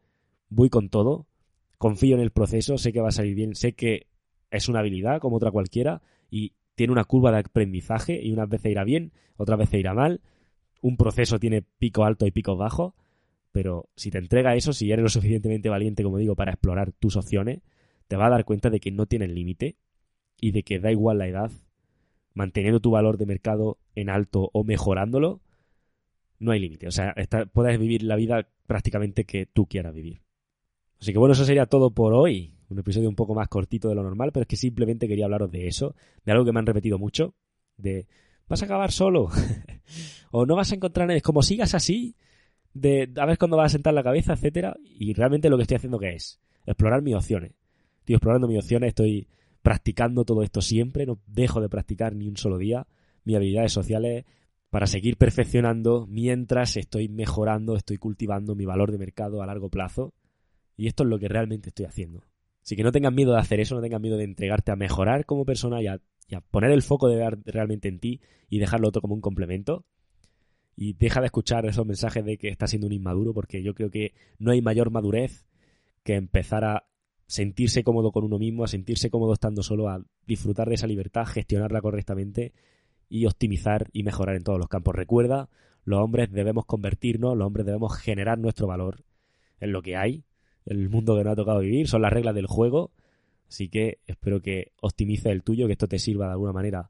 voy 0.50 0.70
con 0.70 0.90
todo, 0.90 1.28
confío 1.78 2.16
en 2.16 2.22
el 2.22 2.32
proceso, 2.32 2.78
sé 2.78 2.92
que 2.92 3.02
va 3.02 3.10
a 3.10 3.12
salir 3.12 3.36
bien, 3.36 3.56
sé 3.56 3.74
que 3.74 4.08
es 4.52 4.70
una 4.70 4.80
habilidad 4.80 5.20
como 5.20 5.38
otra 5.38 5.52
cualquiera 5.52 6.02
y 6.30 6.54
tiene 6.76 6.94
una 6.94 7.06
curva 7.06 7.32
de 7.32 7.40
aprendizaje 7.40 8.20
y 8.22 8.32
unas 8.32 8.50
veces 8.50 8.72
irá 8.72 8.84
bien, 8.84 9.14
otras 9.38 9.58
veces 9.58 9.80
irá 9.80 9.94
mal, 9.94 10.22
un 10.82 10.98
proceso 10.98 11.40
tiene 11.40 11.62
pico 11.62 12.06
alto 12.06 12.28
y 12.28 12.32
pico 12.32 12.56
bajo, 12.56 12.96
pero 13.52 13.90
si 13.96 14.12
te 14.12 14.18
entrega 14.18 14.56
eso, 14.56 14.74
si 14.74 14.92
eres 14.92 15.04
lo 15.04 15.10
suficientemente 15.10 15.70
valiente, 15.70 16.04
como 16.04 16.18
digo, 16.18 16.36
para 16.36 16.52
explorar 16.52 16.92
tus 16.92 17.16
opciones, 17.16 17.62
te 18.08 18.16
va 18.16 18.28
a 18.28 18.30
dar 18.30 18.46
cuenta 18.46 18.70
de 18.70 18.80
que 18.80 18.92
no 18.92 19.06
tienen 19.06 19.34
límite 19.34 19.78
y 20.40 20.52
de 20.52 20.64
que 20.64 20.80
da 20.80 20.92
igual 20.92 21.18
la 21.18 21.28
edad, 21.28 21.52
manteniendo 22.34 22.80
tu 22.80 22.92
valor 22.92 23.18
de 23.18 23.26
mercado 23.26 23.78
en 23.96 24.10
alto 24.10 24.50
o 24.54 24.64
mejorándolo, 24.64 25.42
no 26.40 26.52
hay 26.52 26.60
límite. 26.60 26.88
O 26.88 26.92
sea, 26.92 27.16
puedes 27.54 27.80
vivir 27.80 28.04
la 28.04 28.16
vida 28.16 28.48
prácticamente 28.68 29.26
que 29.26 29.46
tú 29.46 29.68
quieras 29.68 29.94
vivir. 29.94 30.22
Así 31.00 31.12
que 31.12 31.20
bueno, 31.20 31.34
eso 31.34 31.46
sería 31.46 31.66
todo 31.66 31.92
por 31.92 32.14
hoy. 32.14 32.54
Un 32.70 32.80
episodio 32.80 33.10
un 33.10 33.16
poco 33.16 33.36
más 33.36 33.48
cortito 33.48 33.90
de 33.90 33.96
lo 33.96 34.04
normal, 34.04 34.32
pero 34.32 34.42
es 34.42 34.48
que 34.48 34.56
simplemente 34.56 35.08
quería 35.08 35.26
hablaros 35.26 35.52
de 35.52 35.68
eso, 35.68 35.96
de 36.26 36.32
algo 36.32 36.46
que 36.46 36.52
me 36.52 36.60
han 36.60 36.66
repetido 36.66 36.98
mucho, 36.98 37.36
de 37.78 38.08
vas 38.48 38.62
a 38.62 38.66
acabar 38.66 38.92
solo 38.92 39.30
o 40.32 40.46
no 40.46 40.56
vas 40.56 40.72
a 40.72 40.76
encontrar 40.76 41.08
nadie. 41.08 41.22
Como 41.22 41.44
sigas 41.44 41.76
así, 41.76 42.16
de 42.74 43.12
a 43.16 43.26
ver 43.26 43.38
cuándo 43.38 43.58
vas 43.58 43.72
a 43.72 43.76
sentar 43.76 43.94
la 43.94 44.04
cabeza, 44.04 44.34
etcétera, 44.34 44.76
y 44.84 45.14
realmente 45.14 45.50
lo 45.50 45.58
que 45.58 45.64
estoy 45.64 45.78
haciendo 45.78 46.00
que 46.00 46.14
es 46.14 46.42
explorar 46.66 47.02
mis 47.02 47.16
opciones. 47.16 47.52
Estoy 48.06 48.18
explorando 48.18 48.48
mis 48.48 48.60
opciones, 48.60 48.90
estoy 48.90 49.28
practicando 49.64 50.26
todo 50.26 50.44
esto 50.44 50.62
siempre, 50.62 51.08
no 51.08 51.20
dejo 51.26 51.60
de 51.60 51.70
practicar 51.70 52.16
ni 52.16 52.28
un 52.28 52.38
solo 52.38 52.60
día 52.60 52.86
mis 53.24 53.36
habilidades 53.36 53.72
sociales 53.72 54.26
para 54.70 54.86
seguir 54.86 55.18
perfeccionando 55.18 56.06
mientras 56.06 56.78
estoy 56.78 57.10
mejorando, 57.10 57.76
estoy 57.76 57.98
cultivando 57.98 58.54
mi 58.54 58.64
valor 58.64 58.92
de 58.92 59.00
mercado 59.00 59.42
a 59.42 59.48
largo 59.48 59.72
plazo. 59.72 60.14
Y 60.78 60.86
esto 60.86 61.02
es 61.02 61.10
lo 61.10 61.18
que 61.18 61.30
realmente 61.30 61.70
estoy 61.70 61.88
haciendo. 61.88 62.24
Así 62.62 62.76
que 62.76 62.84
no 62.84 62.92
tengas 62.92 63.12
miedo 63.12 63.32
de 63.32 63.40
hacer 63.40 63.60
eso, 63.60 63.74
no 63.74 63.82
tengas 63.82 64.02
miedo 64.02 64.18
de 64.18 64.26
entregarte 64.26 64.72
a 64.72 64.76
mejorar 64.76 65.26
como 65.26 65.44
persona 65.44 65.82
y 65.82 65.88
a, 65.88 66.00
poner 66.52 66.70
el 66.70 66.84
foco 66.84 67.08
de 67.08 67.28
realmente 67.46 67.88
en 67.88 67.98
ti 67.98 68.22
y 68.50 68.60
dejarlo 68.60 68.90
otro 68.90 69.02
como 69.02 69.16
un 69.16 69.22
complemento. 69.22 69.84
Y 70.76 70.94
deja 70.94 71.22
de 71.22 71.26
escuchar 71.26 71.66
esos 71.66 71.88
mensajes 71.88 72.24
de 72.24 72.38
que 72.38 72.50
estás 72.50 72.70
siendo 72.70 72.86
un 72.86 72.94
inmaduro, 72.94 73.34
porque 73.34 73.64
yo 73.64 73.74
creo 73.74 73.90
que 73.90 74.14
no 74.38 74.52
hay 74.52 74.62
mayor 74.62 74.92
madurez 74.92 75.48
que 76.04 76.14
empezar 76.14 76.66
a 76.66 76.86
sentirse 77.28 77.84
cómodo 77.84 78.12
con 78.12 78.24
uno 78.24 78.38
mismo, 78.38 78.64
a 78.64 78.68
sentirse 78.68 79.10
cómodo 79.10 79.34
estando 79.34 79.64
solo, 79.64 79.90
a 79.90 80.04
disfrutar 80.26 80.70
de 80.70 80.76
esa 80.76 80.88
libertad, 80.88 81.26
gestionarla 81.26 81.82
correctamente 81.82 82.54
y 83.10 83.26
optimizar 83.26 83.90
y 83.94 84.04
mejorar 84.04 84.36
en 84.36 84.44
todos 84.44 84.60
los 84.60 84.68
campos. 84.68 84.96
Recuerda, 84.96 85.50
los 85.84 86.00
hombres 86.00 86.32
debemos 86.32 86.66
convertirnos, 86.66 87.38
los 87.38 87.46
hombres 87.46 87.66
debemos 87.66 87.98
generar 87.98 88.38
nuestro 88.38 88.68
valor 88.68 89.04
en 89.60 89.72
lo 89.72 89.82
que 89.82 89.96
hay, 89.96 90.24
en 90.66 90.80
el 90.80 90.90
mundo 90.90 91.16
que 91.16 91.24
nos 91.24 91.34
ha 91.34 91.36
tocado 91.36 91.60
vivir, 91.60 91.88
son 91.88 92.02
las 92.02 92.12
reglas 92.12 92.36
del 92.36 92.48
juego, 92.48 92.92
así 93.48 93.70
que 93.70 94.00
espero 94.06 94.42
que 94.42 94.72
optimice 94.82 95.30
el 95.30 95.44
tuyo, 95.44 95.68
que 95.68 95.74
esto 95.74 95.88
te 95.88 96.00
sirva 96.00 96.26
de 96.26 96.32
alguna 96.34 96.54
manera 96.54 96.90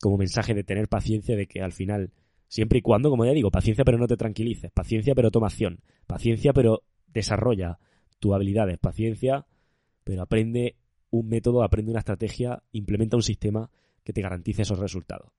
como 0.00 0.16
mensaje 0.18 0.54
de 0.54 0.64
tener 0.64 0.88
paciencia, 0.88 1.36
de 1.36 1.46
que 1.46 1.62
al 1.62 1.72
final, 1.72 2.12
siempre 2.48 2.78
y 2.78 2.82
cuando, 2.82 3.10
como 3.10 3.24
ya 3.24 3.32
digo, 3.32 3.50
paciencia 3.50 3.84
pero 3.84 3.98
no 3.98 4.08
te 4.08 4.16
tranquilices, 4.16 4.72
paciencia 4.72 5.14
pero 5.14 5.30
toma 5.30 5.46
acción, 5.46 5.80
paciencia 6.06 6.52
pero 6.52 6.82
desarrolla 7.06 7.78
tus 8.18 8.34
habilidades, 8.34 8.78
paciencia 8.78 9.46
pero 10.04 10.22
aprende 10.22 10.76
un 11.10 11.28
método, 11.28 11.62
aprende 11.62 11.90
una 11.90 12.00
estrategia, 12.00 12.62
implementa 12.72 13.16
un 13.16 13.22
sistema 13.22 13.70
que 14.02 14.12
te 14.12 14.22
garantice 14.22 14.62
esos 14.62 14.78
resultados. 14.78 15.30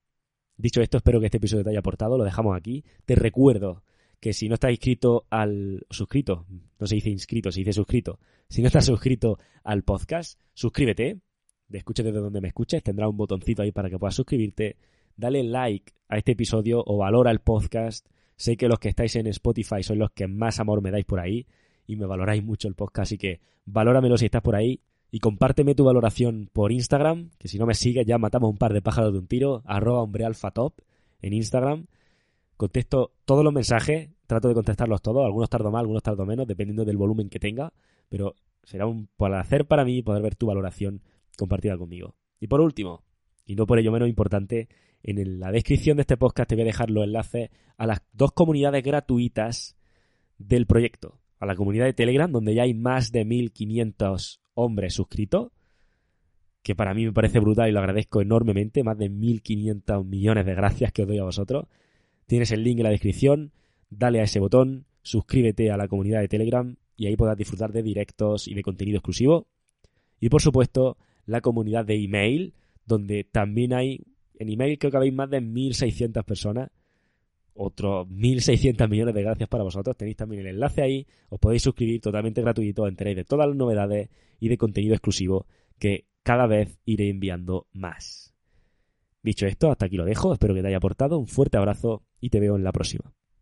Dicho 0.56 0.80
esto, 0.80 0.98
espero 0.98 1.18
que 1.20 1.26
este 1.26 1.38
episodio 1.38 1.64
te 1.64 1.70
haya 1.70 1.80
aportado, 1.80 2.16
lo 2.16 2.24
dejamos 2.24 2.56
aquí. 2.56 2.84
Te 3.04 3.16
recuerdo 3.16 3.82
que 4.20 4.32
si 4.32 4.48
no 4.48 4.54
estás 4.54 4.70
inscrito 4.70 5.26
al 5.30 5.84
suscrito, 5.90 6.46
no 6.78 6.86
se 6.86 6.94
dice 6.94 7.10
inscrito, 7.10 7.50
se 7.50 7.60
dice 7.60 7.72
suscrito. 7.72 8.20
Si 8.48 8.62
no 8.62 8.68
estás 8.68 8.86
suscrito 8.86 9.38
al 9.64 9.82
podcast, 9.82 10.40
suscríbete, 10.54 11.20
de 11.68 11.78
escuche 11.78 12.02
desde 12.02 12.20
donde 12.20 12.40
me 12.40 12.48
escuches, 12.48 12.82
tendrá 12.82 13.08
un 13.08 13.16
botoncito 13.16 13.62
ahí 13.62 13.72
para 13.72 13.90
que 13.90 13.98
puedas 13.98 14.14
suscribirte. 14.14 14.76
Dale 15.16 15.42
like 15.42 15.92
a 16.08 16.18
este 16.18 16.32
episodio 16.32 16.82
o 16.86 16.98
valora 16.98 17.30
el 17.30 17.40
podcast. 17.40 18.06
Sé 18.36 18.56
que 18.56 18.68
los 18.68 18.78
que 18.78 18.88
estáis 18.88 19.16
en 19.16 19.26
Spotify 19.26 19.82
son 19.82 19.98
los 19.98 20.12
que 20.12 20.28
más 20.28 20.60
amor 20.60 20.82
me 20.82 20.90
dais 20.90 21.04
por 21.04 21.20
ahí 21.20 21.46
y 21.86 21.96
me 21.96 22.06
valoráis 22.06 22.42
mucho 22.42 22.68
el 22.68 22.74
podcast, 22.74 23.08
así 23.08 23.18
que 23.18 23.40
valóramelo 23.66 24.16
si 24.16 24.26
estás 24.26 24.42
por 24.42 24.56
ahí 24.56 24.80
y 25.10 25.20
compárteme 25.20 25.74
tu 25.74 25.84
valoración 25.84 26.50
por 26.52 26.72
Instagram, 26.72 27.30
que 27.38 27.48
si 27.48 27.58
no 27.58 27.66
me 27.66 27.74
sigues 27.74 28.04
ya 28.04 28.18
matamos 28.18 28.50
un 28.50 28.56
par 28.56 28.72
de 28.72 28.82
pájaros 28.82 29.12
de 29.12 29.20
un 29.20 29.26
tiro, 29.26 29.62
arroba 29.64 30.02
hombrealfatop 30.02 30.80
en 31.22 31.32
Instagram. 31.32 31.86
Contesto 32.56 33.12
todos 33.24 33.44
los 33.44 33.52
mensajes, 33.52 34.10
trato 34.26 34.48
de 34.48 34.54
contestarlos 34.54 35.02
todos, 35.02 35.24
algunos 35.24 35.48
tardo 35.48 35.70
más, 35.70 35.80
algunos 35.80 36.02
tardo 36.02 36.26
menos, 36.26 36.46
dependiendo 36.46 36.84
del 36.84 36.96
volumen 36.96 37.28
que 37.28 37.38
tenga, 37.38 37.72
pero 38.08 38.34
será 38.64 38.86
un 38.86 39.08
placer 39.16 39.66
para 39.66 39.84
mí 39.84 40.02
poder 40.02 40.22
ver 40.22 40.34
tu 40.34 40.46
valoración 40.46 41.02
compartida 41.38 41.76
conmigo. 41.76 42.16
Y 42.40 42.48
por 42.48 42.60
último, 42.60 43.04
y 43.46 43.54
no 43.54 43.66
por 43.66 43.78
ello 43.78 43.92
menos 43.92 44.08
importante, 44.08 44.68
en 45.02 45.38
la 45.38 45.52
descripción 45.52 45.96
de 45.96 46.00
este 46.00 46.16
podcast 46.16 46.48
te 46.48 46.56
voy 46.56 46.62
a 46.62 46.66
dejar 46.66 46.90
los 46.90 47.04
enlaces 47.04 47.50
a 47.76 47.86
las 47.86 48.02
dos 48.12 48.32
comunidades 48.32 48.82
gratuitas 48.82 49.76
del 50.38 50.66
proyecto 50.66 51.20
a 51.38 51.46
la 51.46 51.56
comunidad 51.56 51.84
de 51.86 51.92
Telegram, 51.92 52.30
donde 52.30 52.54
ya 52.54 52.62
hay 52.62 52.74
más 52.74 53.12
de 53.12 53.24
1500 53.24 54.40
hombres 54.54 54.94
suscritos, 54.94 55.52
que 56.62 56.74
para 56.74 56.94
mí 56.94 57.04
me 57.04 57.12
parece 57.12 57.40
brutal 57.40 57.68
y 57.68 57.72
lo 57.72 57.80
agradezco 57.80 58.22
enormemente, 58.22 58.82
más 58.82 58.96
de 58.96 59.10
1500 59.10 60.04
millones 60.06 60.46
de 60.46 60.54
gracias 60.54 60.92
que 60.92 61.02
os 61.02 61.08
doy 61.08 61.18
a 61.18 61.24
vosotros. 61.24 61.66
Tienes 62.26 62.52
el 62.52 62.64
link 62.64 62.78
en 62.78 62.84
la 62.84 62.90
descripción, 62.90 63.52
dale 63.90 64.20
a 64.20 64.24
ese 64.24 64.40
botón, 64.40 64.86
suscríbete 65.02 65.70
a 65.70 65.76
la 65.76 65.88
comunidad 65.88 66.20
de 66.20 66.28
Telegram 66.28 66.76
y 66.96 67.06
ahí 67.06 67.16
podrás 67.16 67.36
disfrutar 67.36 67.72
de 67.72 67.82
directos 67.82 68.48
y 68.48 68.54
de 68.54 68.62
contenido 68.62 68.98
exclusivo. 68.98 69.46
Y 70.20 70.30
por 70.30 70.40
supuesto, 70.40 70.96
la 71.26 71.42
comunidad 71.42 71.84
de 71.84 72.02
email, 72.02 72.54
donde 72.86 73.24
también 73.24 73.74
hay, 73.74 74.06
en 74.38 74.48
email 74.48 74.78
creo 74.78 74.90
que 74.90 74.96
habéis 74.96 75.14
más 75.14 75.28
de 75.28 75.40
1600 75.40 76.24
personas 76.24 76.70
otros 77.54 78.06
1.600 78.08 78.88
millones 78.88 79.14
de 79.14 79.22
gracias 79.22 79.48
para 79.48 79.64
vosotros. 79.64 79.96
Tenéis 79.96 80.16
también 80.16 80.42
el 80.42 80.48
enlace 80.48 80.82
ahí. 80.82 81.06
Os 81.28 81.38
podéis 81.38 81.62
suscribir 81.62 82.00
totalmente 82.00 82.42
gratuito. 82.42 82.86
Enteréis 82.86 83.16
de 83.16 83.24
todas 83.24 83.48
las 83.48 83.56
novedades 83.56 84.10
y 84.40 84.48
de 84.48 84.58
contenido 84.58 84.94
exclusivo 84.94 85.46
que 85.78 86.06
cada 86.22 86.46
vez 86.46 86.78
iré 86.84 87.08
enviando 87.08 87.66
más. 87.72 88.34
Dicho 89.22 89.46
esto, 89.46 89.70
hasta 89.70 89.86
aquí 89.86 89.96
lo 89.96 90.04
dejo, 90.04 90.34
espero 90.34 90.54
que 90.54 90.60
te 90.60 90.68
haya 90.68 90.76
aportado, 90.76 91.18
un 91.18 91.28
fuerte 91.28 91.56
abrazo 91.56 92.02
y 92.20 92.28
te 92.28 92.40
veo 92.40 92.56
en 92.56 92.64
la 92.64 92.72
próxima. 92.72 93.14